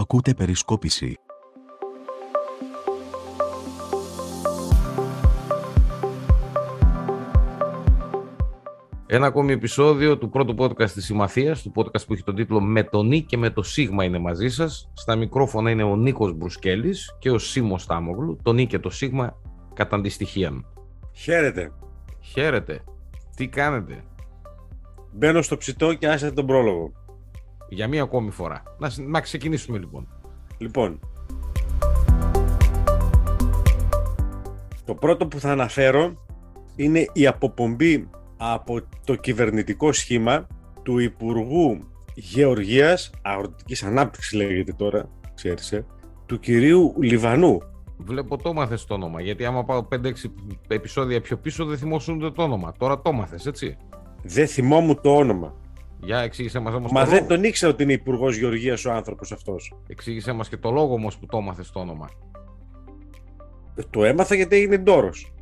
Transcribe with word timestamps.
Ακούτε 0.00 0.34
περισκόπηση. 0.34 1.16
Ένα 9.06 9.26
ακόμη 9.26 9.52
επεισόδιο 9.52 10.18
του 10.18 10.28
πρώτου 10.28 10.54
podcast 10.58 10.90
της 10.90 11.04
Συμμαθίας, 11.04 11.62
του 11.62 11.72
podcast 11.74 12.06
που 12.06 12.12
έχει 12.12 12.22
τον 12.22 12.34
τίτλο 12.34 12.60
«Με 12.60 12.84
το 12.84 13.02
Νί 13.02 13.22
και 13.22 13.36
με 13.36 13.50
το 13.50 13.62
Σίγμα 13.62 14.04
είναι 14.04 14.18
μαζί 14.18 14.48
σας». 14.48 14.90
Στα 14.94 15.16
μικρόφωνα 15.16 15.70
είναι 15.70 15.82
ο 15.82 15.96
Νίκος 15.96 16.32
Μπρουσκέλης 16.32 17.16
και 17.18 17.30
ο 17.30 17.38
Σίμος 17.38 17.86
Τάμογλου. 17.86 18.38
Το 18.42 18.52
Νί 18.52 18.66
και 18.66 18.78
το 18.78 18.90
Σίγμα 18.90 19.36
κατά 19.74 19.96
αντιστοιχείαν. 19.96 20.66
Χαίρετε. 21.12 21.72
Χαίρετε. 22.20 22.84
Τι 23.36 23.48
κάνετε; 23.48 24.04
Μπαίνω 25.12 25.42
στο 25.42 25.56
ψητό 25.56 25.94
και 25.94 26.08
άσε 26.08 26.30
τον 26.30 26.46
πρόλογο. 26.46 26.92
Για 27.68 27.88
μία 27.88 28.02
ακόμη 28.02 28.30
φορά. 28.30 28.62
Να, 28.78 28.90
συ- 28.90 29.06
να 29.08 29.20
ξεκινήσουμε 29.20 29.78
λοιπόν. 29.78 30.08
Λοιπόν, 30.58 31.00
το 34.84 34.94
πρώτο 34.94 35.26
που 35.26 35.40
θα 35.40 35.50
αναφέρω 35.50 36.24
είναι 36.76 37.06
η 37.12 37.26
αποπομπή 37.26 38.08
από 38.36 38.80
το 39.04 39.14
κυβερνητικό 39.14 39.92
σχήμα 39.92 40.46
του 40.82 40.98
Υπουργού 40.98 41.78
Γεωργίας, 42.14 43.10
Αγροτικής 43.22 43.82
Ανάπτυξης 43.82 44.32
λέγεται 44.32 44.72
τώρα, 44.72 45.08
ξέρεις, 45.34 45.72
ε, 45.72 45.86
του 46.26 46.38
κυρίου 46.40 46.94
Λιβανού. 47.00 47.58
Βλέπω 47.96 48.36
το 48.36 48.52
μάθες 48.52 48.84
το 48.84 48.94
όνομα, 48.94 49.20
γιατί 49.20 49.44
άμα 49.44 49.64
πάω 49.64 49.82
5-6 49.82 50.32
επεισόδια 50.68 51.20
πιο 51.20 51.36
πίσω 51.36 51.64
δεν 51.64 51.78
θυμόσουν 51.78 52.16
ούτε 52.16 52.30
το 52.30 52.42
όνομα. 52.42 52.72
Τώρα 52.78 53.00
το 53.00 53.12
μάθες, 53.12 53.46
έτσι. 53.46 53.76
Δεν 54.22 54.46
θυμόμουν 54.46 55.00
το 55.02 55.16
όνομα. 55.16 55.54
Για 56.02 56.18
εξήγησέ 56.18 56.58
μας 56.58 56.74
όμως 56.74 56.92
Μα 56.92 57.04
το 57.04 57.10
δεν 57.10 57.16
λόγο. 57.18 57.28
τον 57.28 57.44
ήξερα 57.44 57.72
ότι 57.72 57.82
είναι 57.82 57.92
Υπουργός 57.92 58.36
Γεωργίας 58.36 58.84
ο 58.84 58.92
άνθρωπος 58.92 59.32
αυτός. 59.32 59.74
Εξήγησέ 59.86 60.32
μας 60.32 60.48
και 60.48 60.56
το 60.56 60.70
λόγο 60.70 60.94
όμως 60.94 61.18
που 61.18 61.26
το 61.26 61.40
μάθες 61.40 61.70
το 61.70 61.80
όνομα. 61.80 62.08
Το 63.90 64.04
έμαθα 64.04 64.34
γιατί 64.34 64.56
έγινε 64.56 64.76
ντόρος. 64.78 65.32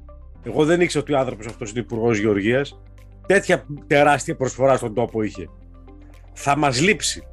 Εγώ 0.43 0.65
δεν 0.65 0.81
ήξερα 0.81 1.03
ότι 1.05 1.13
ο 1.13 1.19
άνθρωπος 1.19 1.47
αυτός 1.47 1.71
είναι 1.71 1.81
υπουργός 1.81 2.19
Γεωργίας. 2.19 2.81
Τέτοια 3.27 3.67
τεράστια 3.87 4.37
προσφορά 4.37 4.77
στον 4.77 4.95
τόπο 4.95 5.23
είχε. 5.23 5.49
Θα 6.33 6.57
μας 6.57 6.81
λείψει. 6.81 7.27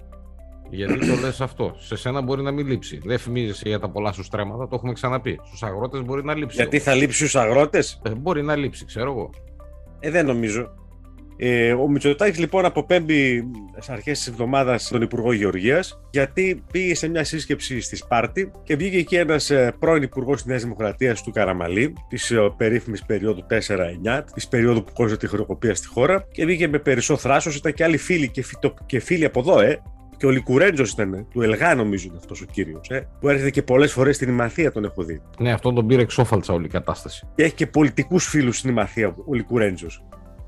Γιατί 0.70 1.08
το 1.08 1.16
λες 1.16 1.42
αυτό; 1.42 1.76
Σε 1.78 1.96
σένα 1.96 2.22
μπορεί 2.22 2.42
να 2.42 2.52
μην 2.52 2.68
λείψει. 2.68 3.00
Δεν 3.04 3.18
φημίζεσαι 3.18 3.68
για 3.70 3.80
τα 3.80 3.90
πολλά 3.90 4.12
σου 4.12 4.24
στρέμματα, 4.24 4.68
το 4.68 4.76
έχουμε 4.76 4.94
ξαναπεί. 4.94 5.40
Στους 5.44 5.64
αγρότες 5.64 6.04
μπορεί 6.04 6.24
να 6.24 6.36
λείψει. 6.36 6.56
Γιατί 6.56 6.80
θα 6.80 6.94
λείψει 6.94 7.18
στους 7.18 7.36
αγρότες; 7.36 8.02
Ε, 8.04 8.10
μπορεί 8.16 8.44
να 8.44 8.56
λείψει, 8.56 8.86
ξέρω 8.86 9.12
εγώ. 9.12 9.30
Ε, 10.00 10.10
δεν 10.10 10.26
νομίζω. 10.26 10.74
Ε, 11.38 11.74
ο 11.74 11.88
Μητσοτάκης 11.88 12.40
λοιπόν 12.40 12.66
αποπέμπει 12.66 13.52
στις 13.72 13.90
αρχές 13.90 14.18
της 14.18 14.28
εβδομάδας 14.28 14.88
τον 14.88 15.02
Υπουργό 15.02 15.34
Γεωργίας, 15.34 16.00
γιατί 16.12 16.64
πήγε 16.72 16.96
σε 16.96 17.08
μια 17.08 17.24
σύσκεψη 17.24 17.82
στη 17.82 17.96
Σπάρτη 17.96 18.52
και 18.64 18.76
βγήκε 18.76 18.98
εκεί 18.98 19.16
ένας 19.16 19.52
πρώην 19.80 20.04
Υπουργός 20.04 20.36
της 20.36 20.46
Νέας 20.46 20.62
Δημοκρατίας 20.62 21.24
του 21.24 21.32
Καραμαλή, 21.32 21.94
της 22.10 22.34
περίφημης 22.58 23.04
περίοδου 23.06 23.46
4-9, 23.48 24.24
της 24.34 24.48
περίοδου 24.48 24.84
που 24.84 24.94
κόζεται 24.94 25.26
τη 25.26 25.28
χρεοκοπία 25.28 25.76
στη 25.76 25.88
χώρα, 25.88 26.28
και 26.32 26.46
βγήκε 26.46 26.68
με 26.68 26.80
περισσό 26.80 27.18
θράσος. 27.18 27.56
Ήταν 27.56 27.74
και 27.74 27.84
άλλοι 27.84 27.98
φίλοι 27.98 28.30
και, 28.30 28.44
φυτο, 28.44 28.74
και 28.86 29.00
φίλοι 29.00 29.26
από 29.26 29.40
εδώ, 29.40 29.60
ε. 29.60 29.82
Και 30.18 30.26
ο 30.26 30.30
Λικουρέντζος 30.30 30.92
ήταν, 30.92 31.28
του 31.32 31.42
Ελγά 31.42 31.76
νομίζω 31.76 32.06
είναι 32.08 32.18
αυτός 32.18 32.42
ο 32.42 32.46
κύριος, 32.52 32.90
ε, 32.90 33.08
που 33.20 33.30
έρχεται 33.30 33.50
και 33.50 33.64
πολλές 33.64 33.92
φορές 33.92 34.16
στην 34.16 34.30
Ημαθία 34.30 34.72
τον 34.72 34.84
έχω 34.84 35.04
δει. 35.04 35.22
Ναι, 35.40 35.52
αυτόν 35.52 35.76
τον 35.76 35.88
πήρε 35.88 36.02
εξόφαλτσα 36.02 36.54
όλη 36.54 36.66
η 36.66 36.70
κατάσταση. 36.70 37.28
Και 37.36 37.44
έχει 37.44 37.54
και 37.54 37.68
πολιτικούς 37.68 38.28
φίλους 38.28 38.58
στην 38.58 38.70
Ημαθία 38.70 39.16
ο 39.26 39.34
Λικουρέντζος. 39.34 40.04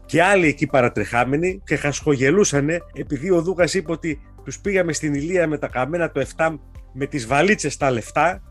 Και 0.06 0.23
άλλοι 0.23 0.48
εκεί 0.48 0.67
παρατρεχάμενοι 0.67 1.61
και 1.66 1.75
χασχογελούσαν 1.75 2.70
επειδή 2.94 3.31
ο 3.31 3.42
Δούκα 3.42 3.66
είπε 3.73 3.92
ότι 3.92 4.20
τους 4.44 4.59
πήγαμε 4.59 4.94
στην 4.94 5.14
Ηλία 5.14 5.48
με 5.48 5.58
τα 5.58 5.67
καμένα 5.67 6.11
το 6.11 6.25
7 6.38 6.56
με 6.94 7.06
τις 7.06 7.28
βαλίτσες 7.28 7.78
τα 7.78 7.92
λεφτά 7.92 8.42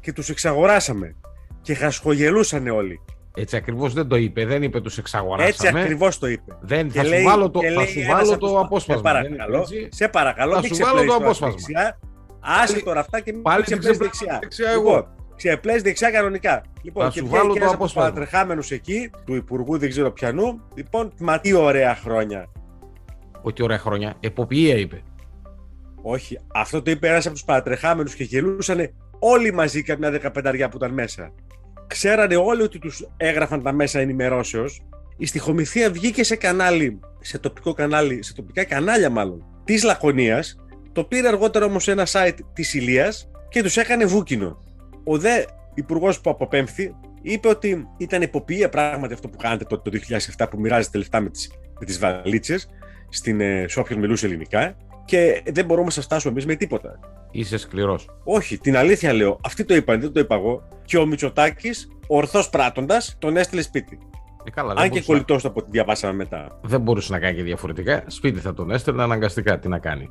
και 0.00 0.12
τους 0.12 0.28
εξαγοράσαμε. 0.28 1.16
Και 1.62 1.74
χασχογελούσαν 1.74 2.66
όλοι. 2.68 3.00
Έτσι 3.34 3.56
ακριβώς 3.56 3.92
δεν 3.92 4.08
το 4.08 4.16
είπε, 4.16 4.44
δεν 4.46 4.62
είπε 4.62 4.80
τους 4.80 4.98
εξαγοράσαμε. 4.98 5.48
Έτσι 5.48 5.68
ακριβώς 5.68 6.18
το 6.18 6.26
είπε. 6.26 6.56
Δεν, 6.60 6.90
Και 6.90 6.98
θα 6.98 7.04
λέει- 7.04 7.18
σου 7.20 7.24
βάλω 7.28 7.50
το, 7.50 7.58
και 7.60 7.66
θα 7.68 7.72
λέει 7.74 7.86
σου 7.86 7.98
ένας 8.00 8.12
βάλω 8.14 8.30
από 8.30 8.38
τους- 8.40 8.50
το 8.52 8.58
απόσπασμα. 8.58 9.10
Σε 9.10 9.16
δεν 9.18 9.24
είναι 9.26 9.36
παρακαλώ, 9.36 9.60
έτσι. 9.60 9.88
σε 9.90 10.08
παρακαλώ, 10.08 10.54
Θα 10.54 10.60
μην 10.60 10.74
σου 10.74 10.76
βάλω 10.84 10.92
το 10.92 10.96
ξεπλέεις 10.96 11.18
τώρα 11.18 11.24
απόσπασμα. 11.24 11.56
δεξιά. 11.56 11.98
Άσε 12.40 12.72
Πάλι- 12.72 12.84
τώρα 12.84 13.00
αυτά 13.00 13.20
και 13.20 13.32
μην 13.32 13.42
πάλι 13.42 13.62
ξεπλέεις 13.62 13.96
την 13.98 14.06
δεξιά. 14.06 14.38
δεξιά 14.42 14.70
εγώ. 14.70 15.08
Λοιπόν, 15.32 15.36
ξεπλέεις 15.36 15.82
δεξιά 15.82 16.10
κανονικά. 16.10 16.62
Λοιπόν, 16.82 17.04
Θα 17.04 17.10
και 17.10 17.18
σου 17.18 17.24
βγαίνει 17.26 17.40
βάλω 17.40 17.52
και 17.52 17.58
το 17.58 17.64
ένας 17.64 17.74
από 17.74 17.82
τους 17.84 17.92
απόσπασμα. 17.92 18.12
παρατρεχάμενους 18.12 18.70
εκεί, 18.70 19.10
του 19.24 19.34
Υπουργού 19.34 19.78
δεν 19.78 19.88
ξέρω 19.88 20.10
πιανού. 20.10 20.60
Λοιπόν, 20.74 21.12
μα 21.18 21.40
τι 21.40 21.52
ωραία 21.52 21.94
χρόνια. 21.94 22.48
Όχι 23.42 23.62
ωραία 23.62 23.78
χρόνια. 23.78 24.14
Εποποιία 24.20 24.76
είπε. 24.76 25.02
Όχι, 26.02 26.38
αυτό 26.54 26.82
το 26.82 26.90
είπε 26.90 27.08
ένας 27.08 27.24
από 27.26 27.34
τους 27.34 27.44
παρατρεχάμενους 27.44 28.14
και 28.14 28.24
γελούσαν 28.24 28.90
όλοι 29.18 29.52
μαζί 29.52 29.82
καμιά 29.82 30.10
δεκαπενταριά 30.10 30.68
που 30.68 30.76
ήταν 30.76 30.92
μέσα. 30.92 31.32
Ξέρανε 31.86 32.36
όλοι 32.36 32.62
ότι 32.62 32.78
τους 32.78 33.06
έγραφαν 33.16 33.62
τα 33.62 33.72
μέσα 33.72 34.00
ενημερώσεως. 34.00 34.82
Η 35.16 35.26
στοιχομηθεία 35.26 35.90
βγήκε 35.90 36.24
σε 36.24 36.36
κανάλι, 36.36 37.00
σε 37.20 37.38
τοπικό 37.38 37.72
κανάλι, 37.72 38.22
σε 38.22 38.34
τοπικά 38.34 38.64
κανάλια 38.64 39.10
μάλλον, 39.10 39.44
της 39.64 39.82
Λακωνίας. 39.82 40.56
Το 40.92 41.04
πήρε 41.04 41.28
αργότερα 41.28 41.64
όμως 41.64 41.82
σε 41.82 41.90
ένα 41.90 42.06
site 42.06 42.36
της 42.52 42.74
Ηλίας 42.74 43.30
και 43.48 43.62
τους 43.62 43.76
έκανε 43.76 44.04
βούκινο. 44.04 44.58
Ο 45.04 45.18
δε 45.18 45.44
υπουργός 45.74 46.20
που 46.20 46.30
αποπέμφθη 46.30 46.94
είπε 47.22 47.48
ότι 47.48 47.88
ήταν 47.96 48.22
υποποιία 48.22 48.68
πράγματι 48.68 49.12
αυτό 49.12 49.28
που 49.28 49.36
κάνετε 49.36 49.64
τότε 49.64 49.90
το 49.90 49.98
2007 50.38 50.46
που 50.50 50.60
μοιράζετε 50.60 50.98
λεφτά 50.98 51.20
με 51.20 51.30
τις 51.30 51.50
με 51.82 51.88
τις 51.88 51.98
βαλίτσες 51.98 52.68
στην, 53.08 53.40
ε, 53.40 53.64
σε 53.68 53.80
όποιον 53.80 53.98
μιλούσε 53.98 54.26
ελληνικά 54.26 54.76
και 55.04 55.42
δεν 55.52 55.64
μπορούμε 55.64 55.86
να 55.86 55.92
σας 55.92 56.04
φτάσουμε 56.04 56.32
εμείς 56.32 56.46
με 56.46 56.54
τίποτα. 56.54 56.98
Είσαι 57.30 57.56
σκληρός. 57.58 58.08
Όχι, 58.24 58.58
την 58.58 58.76
αλήθεια 58.76 59.12
λέω. 59.12 59.38
Αυτοί 59.44 59.64
το 59.64 59.74
είπαν, 59.74 60.00
δεν 60.00 60.12
το 60.12 60.20
είπα 60.20 60.34
εγώ. 60.34 60.68
Και 60.84 60.98
ο 60.98 61.06
Μητσοτάκης, 61.06 61.88
ορθός 62.06 62.50
πράττοντα, 62.50 63.02
τον 63.18 63.36
έστειλε 63.36 63.62
σπίτι. 63.62 63.98
Ε, 64.44 64.50
καλά, 64.50 64.68
δεν 64.68 64.82
Αν 64.82 64.82
και 64.82 64.88
μπορούσε, 64.88 65.06
κολλητός 65.06 65.42
το 65.42 65.48
από 65.48 65.60
ό,τι 65.60 65.70
διαβάσαμε 65.70 66.12
μετά. 66.12 66.58
δεν 66.62 66.80
μπορούσε 66.80 67.12
να 67.12 67.18
κάνει 67.18 67.36
και 67.36 67.42
διαφορετικά. 67.42 68.04
Σπίτι 68.06 68.40
θα 68.40 68.54
τον 68.54 68.70
έστελνε 68.70 69.02
αναγκαστικά. 69.02 69.58
Τι 69.58 69.68
να 69.68 69.78
κάνει. 69.78 70.10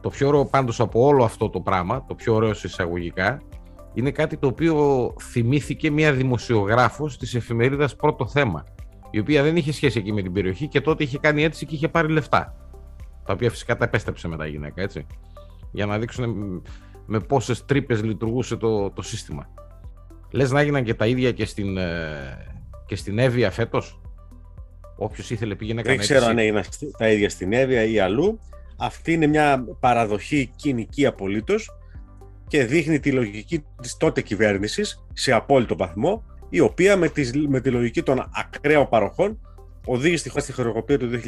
Το 0.00 0.08
πιο 0.08 0.28
ωραίο 0.28 0.44
πάντως 0.44 0.80
από 0.80 1.06
όλο 1.06 1.24
αυτό 1.24 1.50
το 1.50 1.60
πράγμα, 1.60 2.04
το 2.08 2.14
πιο 2.14 2.34
ωραίο 2.34 2.54
σε 2.54 2.66
εισαγωγικά, 2.66 3.42
είναι 3.98 4.10
κάτι 4.10 4.36
το 4.36 4.46
οποίο 4.46 5.14
θυμήθηκε 5.20 5.90
μια 5.90 6.12
δημοσιογράφος 6.12 7.18
της 7.18 7.34
εφημερίδας 7.34 7.96
Πρώτο 7.96 8.26
Θέμα, 8.26 8.64
η 9.10 9.18
οποία 9.18 9.42
δεν 9.42 9.56
είχε 9.56 9.72
σχέση 9.72 9.98
εκεί 9.98 10.12
με 10.12 10.22
την 10.22 10.32
περιοχή 10.32 10.68
και 10.68 10.80
τότε 10.80 11.02
είχε 11.04 11.18
κάνει 11.18 11.42
έτσι 11.44 11.66
και 11.66 11.74
είχε 11.74 11.88
πάρει 11.88 12.12
λεφτά. 12.12 12.54
Τα 13.24 13.32
οποία 13.32 13.50
φυσικά 13.50 13.76
τα 13.76 13.84
επέστρεψε 13.84 14.28
μετά 14.28 14.46
η 14.46 14.50
γυναίκα, 14.50 14.82
έτσι. 14.82 15.06
Για 15.72 15.86
να 15.86 15.98
δείξουν 15.98 16.62
με 17.06 17.20
πόσες 17.20 17.64
τρύπες 17.64 18.02
λειτουργούσε 18.02 18.56
το, 18.56 18.90
το 18.90 19.02
σύστημα. 19.02 19.48
Λες 20.30 20.50
να 20.50 20.60
έγιναν 20.60 20.84
και 20.84 20.94
τα 20.94 21.06
ίδια 21.06 21.32
και 21.32 21.44
στην, 21.44 21.76
ε, 21.76 22.60
και 22.86 22.96
στην 22.96 23.18
Εύβοια 23.18 23.50
φέτος; 23.50 24.00
Όποιος 24.96 25.30
ήθελε 25.30 25.54
πήγαινε 25.54 25.82
Δεν 25.82 25.92
έκανε 25.92 26.04
ξέρω 26.04 26.18
αίτηση. 26.18 26.32
αν 26.32 26.38
έγιναν 26.38 26.62
στη- 26.62 26.90
τα 26.98 27.08
ίδια 27.08 27.30
στην 27.30 27.52
Εύβοια 27.52 27.84
ή 27.84 27.98
αλλού. 27.98 28.38
Αυτή 28.78 29.12
είναι 29.12 29.26
μια 29.26 29.64
παραδοχή 29.80 30.50
κοινική 30.56 31.06
απολύτως 31.06 31.77
και 32.48 32.64
δείχνει 32.64 33.00
τη 33.00 33.12
λογική 33.12 33.64
της 33.82 33.96
τότε 33.96 34.22
κυβέρνησης 34.22 35.04
σε 35.12 35.32
απόλυτο 35.32 35.76
βαθμό, 35.76 36.24
η 36.48 36.60
οποία 36.60 36.96
με 36.96 37.08
τη, 37.08 37.48
με 37.48 37.60
τη 37.60 37.70
λογική 37.70 38.02
των 38.02 38.30
ακραίων 38.34 38.88
παροχών 38.88 39.40
οδήγησε 39.84 40.22
τη 40.22 40.28
χώρα 40.28 40.42
στη 40.42 40.52
χειροκοπία 40.52 40.98
του 40.98 41.10
2009. 41.10 41.18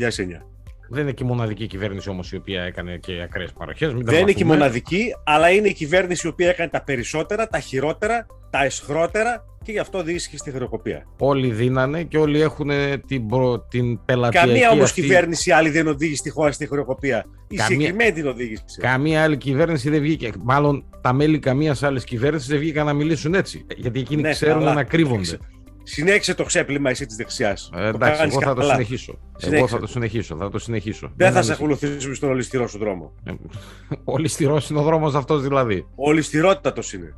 Δεν 0.92 1.02
είναι 1.02 1.12
και 1.12 1.24
η 1.24 1.26
μοναδική 1.26 1.66
κυβέρνηση 1.66 2.08
όμως 2.08 2.32
η 2.32 2.36
οποία 2.36 2.62
έκανε 2.62 2.96
και 2.96 3.20
ακραίες 3.22 3.52
παροχές. 3.52 3.92
Δεν 3.94 4.20
είναι 4.20 4.32
και 4.32 4.42
η 4.42 4.46
μοναδική, 4.46 5.14
αλλά 5.24 5.50
είναι 5.50 5.68
η 5.68 5.72
κυβέρνηση 5.72 6.26
η 6.26 6.30
οποία 6.30 6.48
έκανε 6.48 6.70
τα 6.70 6.82
περισσότερα, 6.82 7.46
τα 7.48 7.58
χειρότερα, 7.58 8.26
τα 8.50 8.64
εσχρότερα 8.64 9.44
και 9.64 9.72
γι' 9.72 9.78
αυτό 9.78 9.98
οδήγησε 9.98 10.28
και 10.30 10.36
στη 10.36 10.50
χρεοκοπία. 10.50 11.06
Όλοι 11.18 11.50
δίνανε 11.50 12.02
και 12.02 12.18
όλοι 12.18 12.40
έχουν 12.40 12.70
την, 13.06 13.26
προ... 13.26 13.60
την 13.60 14.04
πελατειακή 14.04 14.46
Καμία 14.48 14.70
όμως 14.70 14.84
αυτή- 14.84 15.00
κυβέρνηση 15.00 15.50
άλλη 15.50 15.70
δεν 15.70 15.86
οδήγησε 15.86 16.22
τη 16.22 16.30
χώρα 16.30 16.52
στη 16.52 16.66
χρεοκοπία. 16.66 17.24
Η 17.48 17.56
Καμία- 17.56 17.64
συγκεκριμένη 17.76 18.12
την 18.12 18.26
οδήγησε. 18.26 18.64
Καμία 18.78 19.22
άλλη 19.22 19.36
κυβέρνηση 19.36 19.90
δεν 19.90 20.00
βγήκε. 20.00 20.30
Μάλλον 20.42 20.84
τα 21.00 21.12
μέλη 21.12 21.38
καμίας 21.38 21.82
άλλης 21.82 22.04
κυβέρνησης 22.04 22.48
δεν 22.48 22.58
βγήκαν 22.58 22.86
να 22.86 22.92
μιλήσουν 22.92 23.34
έτσι. 23.34 23.66
Γιατί 23.76 24.00
εκείνοι 24.00 24.22
Ναι, 24.22 24.30
ξέρουν 24.30 24.58
καλά. 24.58 24.74
να 24.74 24.84
κρύβονται. 24.84 25.38
Συνέχισε 25.82 26.34
το 26.34 26.44
ξέπλυμα 26.44 26.90
εσύ 26.90 27.06
της 27.06 27.16
δεξιάς. 27.16 27.70
Ε, 27.76 27.86
εντάξει, 27.88 28.22
εγώ 28.22 28.40
θα 28.40 28.54
το 28.54 28.62
συνεχίσω. 28.62 29.12
Εγώ 29.12 29.36
Συνέχισε 29.36 29.66
θα 29.68 29.74
το. 29.76 29.80
το 29.80 29.86
συνεχίσω. 29.86 30.36
Θα 30.36 30.50
το 30.50 30.58
συνεχίσω. 30.58 31.12
Δεν 31.16 31.32
θα 31.32 31.38
Μην 31.38 31.44
σε 31.44 31.52
ανησυχείς. 31.52 31.78
ακολουθήσουμε 31.80 32.14
στον 32.14 32.28
ολιστηρό 32.30 32.68
σου 32.68 32.78
δρόμο. 32.78 33.12
Ε, 33.24 33.32
Όλη 34.04 34.28
στηρό 34.28 34.60
είναι 34.70 34.78
ο 34.78 34.82
δρόμος 34.82 35.14
αυτός 35.14 35.42
δηλαδή. 35.42 35.86
Ολιστηρότατο 35.94 36.82
είναι. 36.94 37.14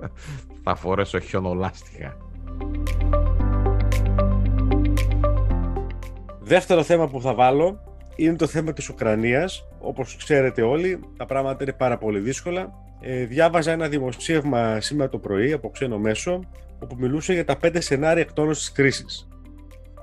Θα 0.62 0.74
φορέσω 0.74 1.18
χιονολάστιχα. 1.18 2.16
Δεύτερο 6.40 6.82
θέμα 6.82 7.08
που 7.08 7.20
θα 7.20 7.34
βάλω 7.34 7.80
είναι 8.16 8.36
το 8.36 8.46
θέμα 8.46 8.72
της 8.72 8.88
Ουκρανίας. 8.88 9.66
Όπως 9.80 10.16
ξέρετε 10.16 10.62
όλοι, 10.62 11.00
τα 11.16 11.26
πράγματα 11.26 11.62
είναι 11.62 11.72
πάρα 11.72 11.98
πολύ 11.98 12.18
δύσκολα. 12.18 12.72
Ε, 13.00 13.24
διάβαζα 13.24 13.72
ένα 13.72 13.88
δημοσίευμα 13.88 14.80
σήμερα 14.80 15.10
το 15.10 15.18
πρωί 15.18 15.52
από 15.52 15.70
ξένο 15.70 15.98
μέσο, 15.98 16.40
όπου 16.78 16.96
μιλούσε 16.98 17.32
για 17.32 17.44
τα 17.44 17.56
πέντε 17.56 17.80
σενάρια 17.80 18.22
εκτόνωσης 18.22 18.64
της 18.64 18.72
κρίσης. 18.72 19.28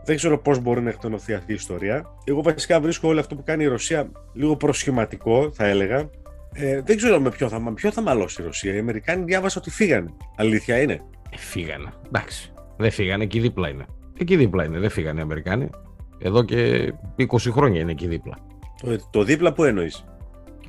Δεν 0.03 0.15
ξέρω 0.15 0.37
πώς 0.39 0.59
μπορεί 0.59 0.81
να 0.81 0.89
εκτονωθεί 0.89 1.33
αυτή 1.33 1.51
η 1.51 1.55
ιστορία. 1.55 2.05
Εγώ 2.23 2.41
βασικά 2.41 2.79
βρίσκω 2.79 3.07
όλο 3.07 3.19
αυτό 3.19 3.35
που 3.35 3.43
κάνει 3.43 3.63
η 3.63 3.67
Ρωσία 3.67 4.11
λίγο 4.33 4.55
προσχηματικό, 4.55 5.51
θα 5.51 5.65
έλεγα. 5.65 6.09
Ε, 6.59 6.81
δεν 6.81 6.97
ξέρω 6.97 7.19
με 7.19 7.29
ποιο 7.29 7.49
θα, 7.49 7.59
με 7.59 7.73
ποιο 7.73 7.91
θα 7.91 8.01
μαλώσει 8.01 8.41
η 8.41 8.45
Ρωσία. 8.45 8.73
Οι 8.73 8.77
Αμερικάνοι 8.79 9.23
διάβασα 9.23 9.59
ότι 9.59 9.69
φύγανε. 9.69 10.13
Αλήθεια 10.35 10.81
είναι. 10.81 11.01
Ε, 11.29 11.37
φύγανε. 11.37 11.89
Εντάξει. 12.07 12.51
Δεν 12.77 12.91
φύγανε, 12.91 13.23
εκεί 13.23 13.39
δίπλα 13.39 13.69
είναι. 13.69 13.85
Εκεί 14.17 14.35
δίπλα 14.35 14.65
είναι, 14.65 14.79
δεν 14.79 14.89
φύγανε 14.89 15.19
οι 15.19 15.23
Αμερικάνοι. 15.23 15.69
Εδώ 16.17 16.43
και 16.43 16.93
20 17.17 17.25
χρόνια 17.51 17.81
είναι 17.81 17.91
εκεί 17.91 18.07
δίπλα. 18.07 18.37
Το, 18.81 18.97
το 19.09 19.23
δίπλα 19.23 19.53
που 19.53 19.63
εννοείς; 19.63 20.05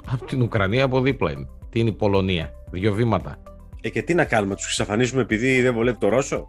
Από 0.06 0.25
την 0.25 0.43
Ουκρανία 0.43 0.85
από 0.85 1.00
δίπλα 1.00 1.31
είναι. 1.31 1.49
Τι 1.70 1.81
είναι 1.81 1.88
η 1.88 1.93
Πολωνία. 1.93 2.52
Δύο 2.70 2.93
βήματα. 2.93 3.43
Ε, 3.81 3.88
και 3.88 4.02
τι 4.02 4.14
να 4.14 4.25
κάνουμε, 4.25 4.55
τους 4.55 4.64
εξαφανίσουμε 4.64 5.23
επειδή 5.23 5.61
δεν 5.61 5.75
βολεύει 5.75 5.99
το 5.99 6.08
Ρώσο, 6.08 6.46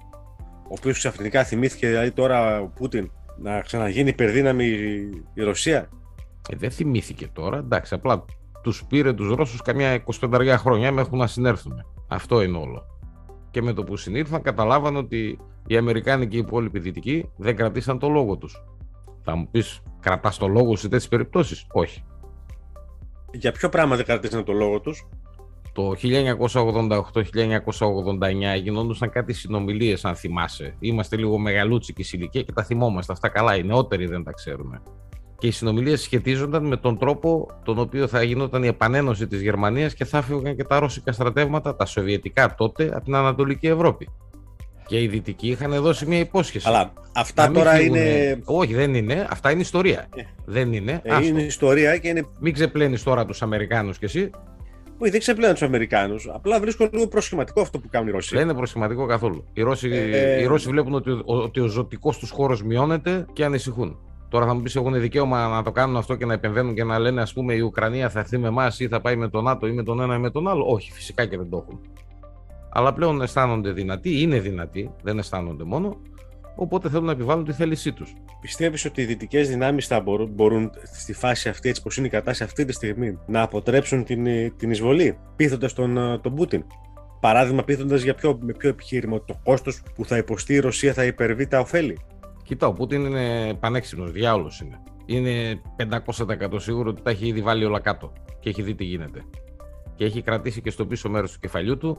ο 0.64 0.74
οποίος 0.78 0.98
ξαφνικά 0.98 1.44
θυμήθηκε 1.44 1.88
δηλαδή 1.88 2.12
τώρα 2.12 2.62
ο 2.62 2.68
Πούτιν 2.68 3.12
να 3.38 3.62
ξαναγίνει 3.62 4.10
υπερδύναμη 4.10 4.66
η 5.34 5.44
Ρωσία; 5.44 5.90
Ε, 6.50 6.56
δεν 6.56 6.72
θυμήθηκε 6.72 7.28
τώρα, 7.34 7.58
εντάξει, 7.58 7.94
απλά 7.94 8.26
τους 8.62 8.86
πήρε 8.86 9.14
τους 9.14 9.36
Ρώσους 9.36 9.62
καμιά 9.62 10.04
25 10.20 10.56
χρόνια 10.58 10.92
μέχρι 10.92 11.18
να 11.18 11.28
συνέρθουν. 11.28 11.74
Αυτό 12.08 12.42
είναι 12.42 12.58
όλο. 12.58 12.86
Και 13.52 13.62
με 13.62 13.74
το 13.74 13.84
που 13.84 13.98
συνήρθαν, 13.98 14.42
καταλάβαν 14.42 14.96
ότι 14.96 15.40
οι 15.68 15.78
Αμερικάνοι 15.78 16.28
και 16.28 16.36
οι 16.36 16.40
υπόλοιποι 16.40 16.80
Δυτικοί 16.80 17.30
δεν 17.38 17.56
κρατήσαν 17.56 18.00
το 18.00 18.10
λόγο 18.10 18.38
τους. 18.38 18.64
Θα 19.24 19.36
μου 19.36 19.48
πεις, 19.52 19.82
κρατάς 20.00 20.38
το 20.38 20.48
λόγο 20.48 20.76
σε 20.76 20.84
τέτοιες 20.84 21.08
περιπτώσεις; 21.08 21.66
Όχι. 21.72 22.04
Για 23.34 23.52
ποιο 23.52 23.70
πράγμα 23.70 23.96
δεν 23.96 24.06
κρατήσαν 24.06 24.44
το 24.44 24.54
λόγο 24.54 24.80
τους, 24.80 25.08
το 25.74 25.96
1988-1989 25.96 28.56
γινόντουσαν 28.62 29.10
κάτι 29.10 29.34
συνομιλίες, 29.34 30.06
αν 30.06 30.16
θυμάσαι. 30.16 30.76
Είμαστε 30.80 31.18
λίγο 31.18 31.38
μεγαλούτσικοι 31.38 32.04
σε 32.04 32.18
ηλικία 32.18 32.42
και 32.42 32.52
τα 32.52 32.64
θυμόμαστε. 32.64 33.14
Αυτά 33.14 33.30
καλά, 33.30 33.56
οι 33.56 33.64
νεότεροι 33.64 34.06
δεν 34.06 34.24
τα 34.24 34.32
ξέρουμε. 34.32 34.82
Και 35.40 35.48
οι 35.48 35.52
συνομιλίες 35.52 36.02
σχετίζονταν 36.02 36.66
με 36.66 36.78
τον 36.78 36.98
τρόπο 36.98 37.48
τον 37.64 37.80
οποίο 37.80 38.08
θα 38.08 38.24
γινόταν 38.24 38.64
η 38.64 38.68
επανένωση 38.68 39.28
της 39.28 39.42
Γερμανίας 39.42 39.94
και 39.94 40.06
θα 40.06 40.22
φύγουν 40.22 40.56
και 40.56 40.64
τα 40.64 40.80
ρώσικα 40.80 41.12
στρατεύματα, 41.12 41.76
τα 41.76 41.86
σοβιετικά 41.86 42.56
τότε, 42.56 42.90
από 42.94 43.04
την 43.04 43.16
Ανατολική 43.16 43.68
Ευρώπη. 43.68 44.10
Και 44.88 45.02
οι 45.02 45.08
Δυτικοί 45.08 45.48
είχαν 45.48 45.82
δώσει 45.82 46.06
μια 46.06 46.20
υπόσχεση. 46.20 46.68
Αλλά 46.68 46.94
αυτά 47.14 47.52
τώρα 47.52 47.82
είναι. 47.82 48.40
Όχι, 48.46 48.74
δεν 48.74 48.94
είναι. 48.94 49.28
Αυτά 49.30 49.52
είναι 49.52 49.62
ιστορία. 49.62 50.08
Ε. 50.16 50.22
Δεν 50.46 50.74
είναι. 50.74 51.02
Ε, 51.04 51.26
είναι 51.26 51.42
ιστορία 51.42 51.98
και 51.98 52.08
είναι. 52.08 52.26
Μην 52.40 52.54
ξεπλένεις 52.54 53.04
τώρα 53.04 53.26
τους 53.26 53.42
Αμερικάνους 53.42 53.98
κι 53.98 54.06
εσύ. 54.06 54.30
Όχι, 54.98 55.12
δεν 55.12 55.20
ξεπλέναν 55.20 55.54
τους 55.54 55.64
Αμερικάνους. 55.64 56.30
Απλά 56.34 56.60
βρίσκω 56.60 56.90
λίγο 56.92 57.08
προσχηματικό 57.08 57.62
αυτό 57.62 57.80
που 57.80 57.88
κάνουν 57.90 58.08
οι 58.08 58.12
Ρώσοι. 58.12 58.36
Δεν 58.36 58.44
είναι 58.44 58.54
προσχηματικό 58.54 59.06
καθόλου. 59.06 59.46
Οι 59.54 59.62
Ρώσοι, 59.62 59.90
ε, 59.92 60.42
οι 60.42 60.46
Ρώσοι 60.46 60.70
βλέπουν 60.70 60.94
ότι, 60.94 61.22
ότι 61.26 61.60
ο 61.60 61.68
ζωτικός 61.68 62.18
τους 62.18 62.30
χώρος 62.30 62.64
μειώνεται 62.64 63.26
και 63.34 63.46
ανησυχούν. 63.46 64.00
Τώρα 64.30 64.46
θα 64.46 64.54
μου 64.54 64.62
πεις: 64.62 64.76
Έχουν 64.76 65.00
δικαίωμα 65.00 65.48
να 65.48 65.64
το 65.64 65.72
κάνουν 65.72 65.98
αυτό 65.98 66.16
και 66.16 66.26
να 66.26 66.34
επεμβαίνουν 66.34 66.76
και 66.76 66.84
να 66.84 67.00
λένε, 67.00 67.22
ας 67.22 67.34
πούμε, 67.34 67.54
η 67.54 67.60
Ουκρανία 67.60 68.10
θα 68.10 68.20
έρθει 68.20 68.38
με 68.38 68.48
εμάς 68.48 68.80
ή 68.80 68.88
θα 68.88 69.02
πάει 69.02 69.16
με 69.16 69.30
τον 69.30 69.44
ΝΑΤΟ 69.44 69.68
ή 69.68 69.72
με 69.72 69.84
τον 69.84 70.02
ένα 70.02 70.16
ή 70.16 70.20
με 70.20 70.30
τον 70.30 70.48
άλλο. 70.48 70.66
Όχι, 70.68 70.92
φυσικά 70.92 71.26
και 71.26 71.38
δεν 71.38 71.50
το 71.50 71.58
έχουν. 71.58 71.80
Αλλά 72.70 72.94
πλέον 72.94 73.22
αισθάνονται 73.22 73.72
δυνατοί, 73.72 74.22
είναι 74.22 74.40
δυνατοί, 74.40 74.92
δεν 75.02 75.18
αισθάνονται 75.18 75.64
μόνο 75.64 75.98
οπότε 76.60 76.90
θέλουν 76.90 77.06
να 77.06 77.12
επιβάλλουν 77.12 77.46
τη 77.46 77.54
θέλησή 77.54 77.94
τους. 77.94 78.14
Πιστεύεις 78.42 78.86
ότι 78.86 79.02
οι 79.02 79.06
δυτικές 79.06 79.50
δυνάμεις 79.50 79.88
θα 79.88 80.00
μπορούν, 80.00 80.30
μπορούν 80.30 80.72
στη 80.94 81.14
φάση 81.14 81.50
αυτή, 81.50 81.70
έτσι 81.70 81.82
πως 81.82 81.98
είναι 81.98 82.08
η 82.08 82.10
κατάσταση 82.10 82.44
αυτή 82.44 82.66
τη 82.66 82.74
στιγμή, 82.74 83.18
να 83.28 83.42
αποτρέψουν 83.42 84.04
την, 84.04 84.28
την 84.58 84.72
εισβολή, 84.72 85.18
πείθοντας 85.36 85.74
τον, 85.74 86.20
τον 86.22 86.36
Πούτιν; 86.36 86.64
Παράδειγμα, 87.20 87.64
πείθοντας 87.64 88.02
για 88.02 88.16
ποιο, 88.16 88.38
με 88.42 88.54
ποιο 88.54 88.70
επιχείρημα 88.70 89.16
ότι 89.16 89.26
το 89.26 89.40
κόστος 89.44 89.82
που 89.96 90.06
θα 90.06 90.18
υποστεί 90.18 90.54
η 90.54 90.60
Ρωσία 90.60 90.94
θα 90.94 91.06
υπερβεί 91.06 91.48
τα 91.48 91.60
ωφέλη; 91.60 91.98
Κοίτα, 92.50 92.68
ο 92.68 92.74
Πούτιν 92.74 93.06
είναι 93.06 93.54
πανέξυπνος, 93.60 94.12
διάολος 94.12 94.62
είναι. 94.62 94.84
Είναι 95.06 95.62
500% 95.76 96.60
σίγουρο 96.60 96.90
ότι 96.90 97.02
τα 97.02 97.10
έχει 97.10 97.28
ήδη 97.28 97.42
βάλει 97.42 97.66
όλα 97.66 97.80
κάτω 97.80 98.14
και 98.40 98.50
έχει 98.50 98.62
δει 98.62 98.76
τι 98.76 98.84
γίνεται. 98.84 99.24
Και 99.96 100.06
έχει 100.06 100.22
κρατήσει 100.22 100.62
και 100.62 100.70
στο 100.70 100.86
πίσω 100.86 101.10
μέρος 101.10 101.32
του 101.32 101.40
κεφαλιού 101.40 101.78
του 101.78 101.98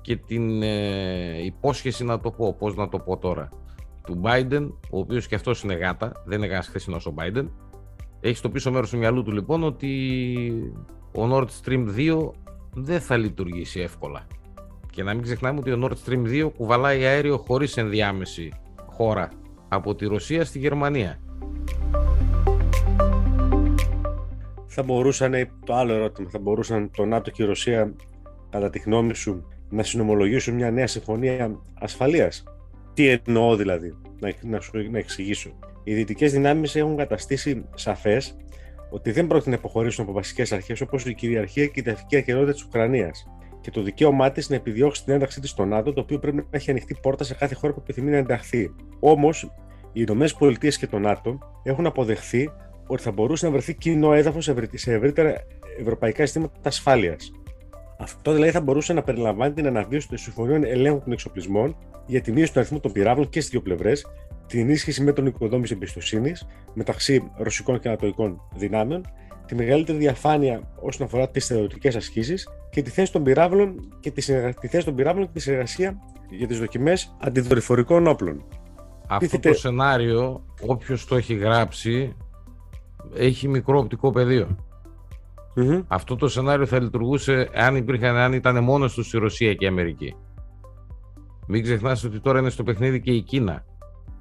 και 0.00 0.16
την 0.16 0.62
ε, 0.62 1.44
υπόσχεση 1.44 2.04
να 2.04 2.20
το 2.20 2.30
πω, 2.30 2.54
πώς 2.54 2.74
να 2.74 2.88
το 2.88 2.98
πω 2.98 3.16
τώρα 3.16 3.48
του 4.06 4.20
Biden, 4.24 4.68
ο 4.90 4.98
οποίος 4.98 5.26
και 5.26 5.34
αυτός 5.34 5.62
είναι 5.62 5.74
γάτα, 5.74 6.12
δεν 6.24 6.38
είναι 6.38 6.46
γάτα 6.46 6.62
χθεσινός 6.62 7.06
ο 7.06 7.14
Biden. 7.16 7.48
Έχει 8.20 8.36
στο 8.36 8.50
πίσω 8.50 8.70
μέρος 8.70 8.90
του 8.90 8.98
μυαλού 8.98 9.22
του 9.22 9.32
λοιπόν 9.32 9.62
ότι 9.62 9.92
ο 11.14 11.28
Nord 11.32 11.46
Stream 11.64 11.86
2 11.96 12.30
δεν 12.74 13.00
θα 13.00 13.16
λειτουργήσει 13.16 13.80
εύκολα. 13.80 14.26
Και 14.90 15.02
να 15.02 15.14
μην 15.14 15.22
ξεχνάμε 15.22 15.58
ότι 15.58 15.72
ο 15.72 15.78
Nord 15.82 16.08
Stream 16.08 16.46
2 16.46 16.50
κουβαλάει 16.56 17.04
αέριο 17.04 17.38
χωρίς 17.38 17.76
ενδιάμεση 17.76 18.52
χώρα 18.86 19.28
από 19.74 19.94
τη 19.94 20.06
Ρωσία 20.06 20.44
στη 20.44 20.58
Γερμανία. 20.58 21.18
Θα 24.66 24.82
μπορούσαν, 24.82 25.32
το 25.64 25.74
άλλο 25.74 25.92
ερώτημα, 25.92 26.30
θα 26.30 26.38
μπορούσαν 26.38 26.90
το 26.90 27.04
ΝΑΤΟ 27.04 27.30
και 27.30 27.42
η 27.42 27.46
Ρωσία, 27.46 27.94
κατά 28.50 28.70
τη 28.70 28.78
γνώμη 28.78 29.14
σου, 29.14 29.48
να 29.68 29.82
συνομολογήσουν 29.82 30.54
μια 30.54 30.70
νέα 30.70 30.86
συμφωνία 30.86 31.60
ασφαλείας; 31.74 32.44
Τι 32.94 33.08
εννοώ 33.08 33.56
δηλαδή, 33.56 33.96
να, 34.20 34.32
να 34.42 34.60
σου 34.60 34.90
να 34.90 34.98
εξηγήσω. 34.98 35.58
Οι 35.84 35.94
δυτικές 35.94 36.32
δυνάμεις 36.32 36.76
έχουν 36.76 36.96
καταστήσει 36.96 37.64
σαφές 37.74 38.36
ότι 38.90 39.10
δεν 39.10 39.26
πρόκειται 39.26 39.50
να 39.50 39.56
υποχωρήσουν 39.56 40.04
από 40.04 40.12
βασικές 40.12 40.52
αρχές 40.52 40.80
όπως 40.80 41.06
η 41.06 41.14
κυριαρχία 41.14 41.66
και 41.66 41.80
η 41.80 41.82
ταυτική 41.82 42.16
ακαιρεότητα 42.16 42.52
της 42.52 42.62
Ουκρανίας 42.62 43.26
και 43.60 43.70
το 43.70 43.82
δικαίωμά 43.82 44.30
της 44.30 44.48
να 44.48 44.56
επιδιώξει 44.56 45.04
την 45.04 45.14
ένταξή 45.14 45.40
της 45.40 45.50
στο 45.50 45.64
ΝΑΤΟ, 45.64 45.92
το 45.92 46.00
οποίο 46.00 46.18
πρέπει 46.18 46.36
να 46.36 46.44
έχει 46.50 46.70
ανοιχτή 46.70 46.96
πόρτα 47.02 47.24
σε 47.24 47.34
κάθε 47.34 47.54
χώρα 47.54 47.72
που 47.72 47.80
επιθυμεί 47.82 48.10
να 48.10 48.16
ενταχθεί. 48.16 48.74
Όμως, 49.00 49.50
οι 49.94 50.00
ΗΠΑ 50.00 50.68
και 50.78 50.86
το 50.86 50.98
ΝΑΤΟ 50.98 51.38
έχουν 51.62 51.86
αποδεχθεί 51.86 52.50
ότι 52.86 53.02
θα 53.02 53.12
μπορούσε 53.12 53.46
να 53.46 53.52
βρεθεί 53.52 53.74
κοινό 53.74 54.12
έδαφος 54.12 54.50
σε 54.74 54.92
ευρύτερα 54.92 55.34
ευρωπαϊκά 55.80 56.22
συστήματα 56.22 56.54
ασφάλειας. 56.62 57.32
Αυτό 57.98 58.32
δηλαδή 58.32 58.50
θα 58.50 58.60
μπορούσε 58.60 58.92
να 58.92 59.02
περιλαμβάνει 59.02 59.54
την 59.54 59.66
αναβίωση 59.66 60.08
των 60.08 60.18
συμφωνίων 60.18 60.64
ελέγχου 60.64 61.00
των 61.00 61.12
εξοπλισμών 61.12 61.76
για 62.06 62.20
τη 62.20 62.32
μείωση 62.32 62.52
του 62.52 62.58
αριθμού 62.58 62.80
των 62.80 62.92
πυράβλων 62.92 63.28
και 63.28 63.40
στις 63.40 63.52
δύο 63.52 63.60
πλευρές, 63.62 64.06
την 64.46 64.60
ενίσχυση 64.60 65.02
με 65.02 65.12
τον 65.12 65.26
οικοδόμησης 65.26 65.76
εμπιστοσύνης 65.76 66.46
μεταξύ 66.74 67.30
ρωσικών 67.36 67.80
και 67.80 67.88
ανατολικών 67.88 68.40
δυνάμεων, 68.56 69.04
τη 69.46 69.54
μεγαλύτερη 69.54 69.98
διαφάνεια 69.98 70.72
όσον 70.80 71.06
αφορά 71.06 71.28
τις 71.28 71.46
θεωρητικέ 71.46 71.88
ασκήσεις 71.88 72.48
και 72.70 72.82
τη 72.82 72.90
θέση 72.90 73.12
των 73.12 73.22
πυράβλων 73.22 73.88
και 74.00 74.10
τη, 74.10 74.22
τη 74.60 74.68
θέση 74.68 74.84
των 74.84 74.94
πυράβλων 74.94 75.26
και 75.26 75.32
τη 75.32 75.40
συνεργασία 75.40 75.96
για 76.30 76.46
τις 76.46 76.58
δοκιμές 76.58 77.16
αντιδορυφορικών 77.20 78.06
όπλων. 78.06 78.44
Αυτό 79.08 79.38
το 79.38 79.54
σενάριο, 79.54 80.44
όποιος 80.66 81.06
το 81.06 81.16
έχει 81.16 81.34
γράψει, 81.34 82.16
έχει 83.14 83.48
μικρό 83.48 83.78
οπτικό 83.78 84.10
πεδίο. 84.10 84.56
Αυτό 85.86 86.16
το 86.16 86.28
σενάριο 86.28 86.66
θα 86.66 86.80
λειτουργούσε 86.80 87.50
αν, 87.54 87.76
υπήρχαν, 87.76 88.16
αν 88.16 88.32
ήταν 88.32 88.64
μόνος 88.64 88.94
τους 88.94 89.12
η 89.12 89.18
Ρωσία 89.18 89.54
και 89.54 89.64
η 89.64 89.68
Αμερική. 89.68 90.14
Μην 91.46 91.62
ξεχνάς 91.62 92.04
ότι 92.04 92.20
τώρα 92.20 92.38
είναι 92.38 92.50
στο 92.50 92.62
παιχνίδι 92.62 93.00
και 93.00 93.12
η 93.12 93.22
Κίνα. 93.22 93.64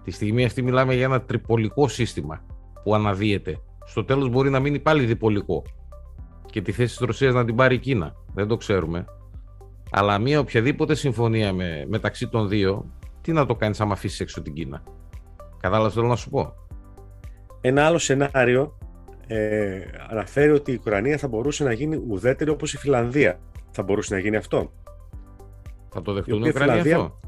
Τη 0.03 0.11
στιγμή 0.11 0.45
αυτή 0.45 0.61
μιλάμε 0.61 0.93
για 0.93 1.03
ένα 1.03 1.21
τριπολικό 1.21 1.87
σύστημα 1.87 2.41
που 2.83 2.95
αναδύεται. 2.95 3.59
Στο 3.85 4.03
τέλος 4.03 4.29
μπορεί 4.29 4.49
να 4.49 4.59
μείνει 4.59 4.79
πάλι 4.79 5.05
διπολικό 5.05 5.63
και 6.45 6.61
τη 6.61 6.71
θέση 6.71 6.97
της 6.97 7.05
Ρωσίας 7.05 7.33
να 7.33 7.45
την 7.45 7.55
πάρει 7.55 7.75
η 7.75 7.79
Κίνα. 7.79 8.15
Δεν 8.33 8.47
το 8.47 8.57
ξέρουμε. 8.57 9.05
Αλλά 9.91 10.19
μια 10.19 10.39
οποιαδήποτε 10.39 10.95
συμφωνία 10.95 11.53
με, 11.53 11.85
μεταξύ 11.87 12.27
των 12.27 12.47
δύο, 12.47 12.85
τι 13.23 13.31
να 13.31 13.45
το 13.45 13.55
κάνεις 13.55 13.81
άμα 13.81 13.93
αφήσεις 13.93 14.19
έξω 14.19 14.41
την 14.41 14.53
Κίνα; 14.53 14.83
Κατάλαβες 15.59 15.93
θέλω 15.93 16.07
να 16.07 16.15
σου 16.15 16.29
πω; 16.29 16.53
Ένα 17.61 17.85
άλλο 17.85 17.97
σενάριο 17.97 18.77
ε, 19.27 19.79
αναφέρει 20.09 20.51
ότι 20.51 20.71
η 20.71 20.75
Ουκρανία 20.75 21.17
θα 21.17 21.27
μπορούσε 21.27 21.63
να 21.63 21.73
γίνει 21.73 22.03
ουδέτερη 22.07 22.49
όπως 22.49 22.73
η 22.73 22.77
Φιλανδία. 22.77 23.39
Θα 23.71 23.83
μπορούσε 23.83 24.13
να 24.13 24.19
γίνει 24.19 24.35
αυτό. 24.35 24.71
Θα 25.89 26.01
το 26.01 26.13
δεχτούν 26.13 26.43
οι 26.43 26.49
Ουκρανοί 26.49 26.79
αυτό; 26.79 27.19